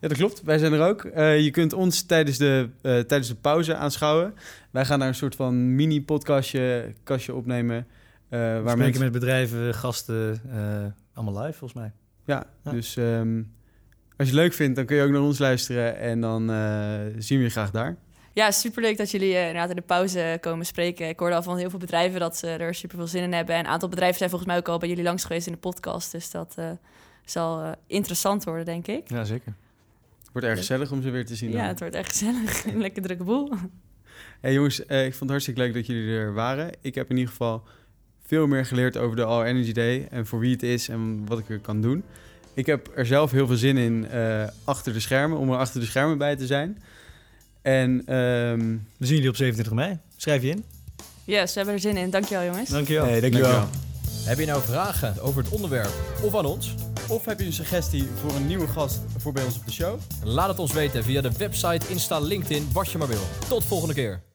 Ja, 0.00 0.08
dat 0.08 0.16
klopt. 0.16 0.42
Wij 0.42 0.58
zijn 0.58 0.72
er 0.72 0.88
ook. 0.88 1.04
Uh, 1.04 1.40
je 1.40 1.50
kunt 1.50 1.72
ons 1.72 2.02
tijdens 2.02 2.38
de, 2.38 2.68
uh, 2.82 2.98
tijdens 2.98 3.28
de 3.28 3.34
pauze 3.34 3.74
aanschouwen. 3.74 4.34
Wij 4.70 4.84
gaan 4.84 4.98
daar 4.98 5.08
een 5.08 5.14
soort 5.14 5.34
van 5.34 5.74
mini-podcastje 5.74 6.94
kastje 7.02 7.34
opnemen. 7.34 7.76
Uh, 7.76 7.84
waar 8.30 8.58
spreken 8.58 8.78
mensen... 8.78 9.02
met 9.02 9.12
bedrijven, 9.12 9.74
gasten, 9.74 10.42
allemaal 11.12 11.42
live 11.42 11.58
volgens 11.58 11.80
mij. 11.80 11.92
Ja, 12.24 12.46
ja. 12.64 12.70
dus 12.70 12.96
um, 12.96 13.52
als 14.16 14.28
je 14.28 14.34
het 14.34 14.42
leuk 14.42 14.52
vindt, 14.52 14.76
dan 14.76 14.86
kun 14.86 14.96
je 14.96 15.02
ook 15.02 15.10
naar 15.10 15.20
ons 15.20 15.38
luisteren. 15.38 15.98
En 15.98 16.20
dan 16.20 16.40
zien 17.18 17.38
we 17.38 17.44
je 17.44 17.50
graag 17.50 17.70
daar. 17.70 17.96
Ja, 18.32 18.50
superleuk 18.50 18.96
dat 18.96 19.10
jullie 19.10 19.32
uh, 19.32 19.38
inderdaad 19.38 19.70
in 19.70 19.76
de 19.76 19.82
pauze 19.82 20.38
komen 20.40 20.66
spreken. 20.66 21.08
Ik 21.08 21.18
hoorde 21.18 21.34
al 21.34 21.42
van 21.42 21.56
heel 21.56 21.70
veel 21.70 21.78
bedrijven 21.78 22.20
dat 22.20 22.36
ze 22.36 22.46
er 22.46 22.74
super 22.74 22.96
veel 22.96 23.06
zin 23.06 23.22
in 23.22 23.32
hebben. 23.32 23.54
En 23.54 23.60
een 23.60 23.70
aantal 23.70 23.88
bedrijven 23.88 24.18
zijn 24.18 24.30
volgens 24.30 24.50
mij 24.50 24.58
ook 24.58 24.68
al 24.68 24.78
bij 24.78 24.88
jullie 24.88 25.04
langs 25.04 25.24
geweest 25.24 25.46
in 25.46 25.52
de 25.52 25.58
podcast. 25.58 26.12
Dus 26.12 26.30
dat 26.30 26.54
uh, 26.58 26.70
zal 27.24 27.62
uh, 27.62 27.70
interessant 27.86 28.44
worden, 28.44 28.64
denk 28.64 28.86
ik. 28.86 29.10
Ja, 29.10 29.24
zeker. 29.24 29.54
Het 30.18 30.32
wordt 30.32 30.46
erg 30.46 30.58
gezellig 30.58 30.92
om 30.92 31.02
ze 31.02 31.10
weer 31.10 31.26
te 31.26 31.34
zien. 31.34 31.50
Ja, 31.50 31.66
het 31.66 31.78
wordt 31.78 31.94
erg 31.94 32.08
gezellig. 32.08 32.64
Een 32.66 32.80
lekker 32.80 33.02
drukke 33.02 33.24
boel. 33.24 33.52
Hey 34.40 34.52
jongens, 34.52 34.80
ik 34.80 34.86
vond 34.88 35.20
het 35.20 35.30
hartstikke 35.30 35.60
leuk 35.60 35.74
dat 35.74 35.86
jullie 35.86 36.16
er 36.16 36.32
waren. 36.32 36.70
Ik 36.80 36.94
heb 36.94 37.10
in 37.10 37.16
ieder 37.16 37.30
geval 37.30 37.62
veel 38.22 38.46
meer 38.46 38.66
geleerd 38.66 38.96
over 38.96 39.16
de 39.16 39.24
All 39.24 39.44
Energy 39.44 39.72
Day 39.72 40.06
en 40.10 40.26
voor 40.26 40.38
wie 40.38 40.52
het 40.52 40.62
is 40.62 40.88
en 40.88 41.26
wat 41.26 41.38
ik 41.38 41.48
er 41.48 41.58
kan 41.58 41.80
doen. 41.80 42.04
Ik 42.54 42.66
heb 42.66 42.90
er 42.94 43.06
zelf 43.06 43.30
heel 43.30 43.46
veel 43.46 43.56
zin 43.56 43.76
in 43.76 44.08
achter 44.64 44.92
de 44.92 45.00
schermen, 45.00 45.38
om 45.38 45.50
er 45.50 45.58
achter 45.58 45.80
de 45.80 45.86
schermen 45.86 46.18
bij 46.18 46.36
te 46.36 46.46
zijn. 46.46 46.78
En 47.68 48.14
um, 48.14 48.86
we 48.96 49.06
zien 49.06 49.14
jullie 49.14 49.28
op 49.28 49.36
27 49.36 49.72
mei. 49.72 49.98
Schrijf 50.16 50.42
je 50.42 50.48
in. 50.48 50.64
Yes, 51.24 51.52
we 51.52 51.56
hebben 51.56 51.74
er 51.74 51.80
zin 51.80 51.96
in. 51.96 52.10
Dankjewel 52.10 52.44
jongens. 52.44 52.70
Dankjewel. 52.70 53.04
Hey, 53.04 53.20
dankjewel. 53.20 53.50
dankjewel. 53.50 53.86
Heb 54.24 54.38
je 54.38 54.46
nou 54.46 54.62
vragen 54.62 55.20
over 55.20 55.42
het 55.42 55.52
onderwerp 55.52 55.92
of 56.22 56.36
aan 56.36 56.44
ons? 56.44 56.74
Of 57.08 57.24
heb 57.24 57.40
je 57.40 57.46
een 57.46 57.52
suggestie 57.52 58.08
voor 58.14 58.34
een 58.34 58.46
nieuwe 58.46 58.66
gast 58.66 59.00
voor 59.16 59.32
bij 59.32 59.44
ons 59.44 59.56
op 59.56 59.64
de 59.64 59.72
show? 59.72 59.98
Laat 60.24 60.48
het 60.48 60.58
ons 60.58 60.72
weten 60.72 61.04
via 61.04 61.20
de 61.20 61.30
website, 61.38 61.86
Insta, 61.88 62.18
LinkedIn, 62.18 62.68
wat 62.72 62.90
je 62.90 62.98
maar 62.98 63.08
wil. 63.08 63.22
Tot 63.48 63.64
volgende 63.64 63.94
keer. 63.94 64.27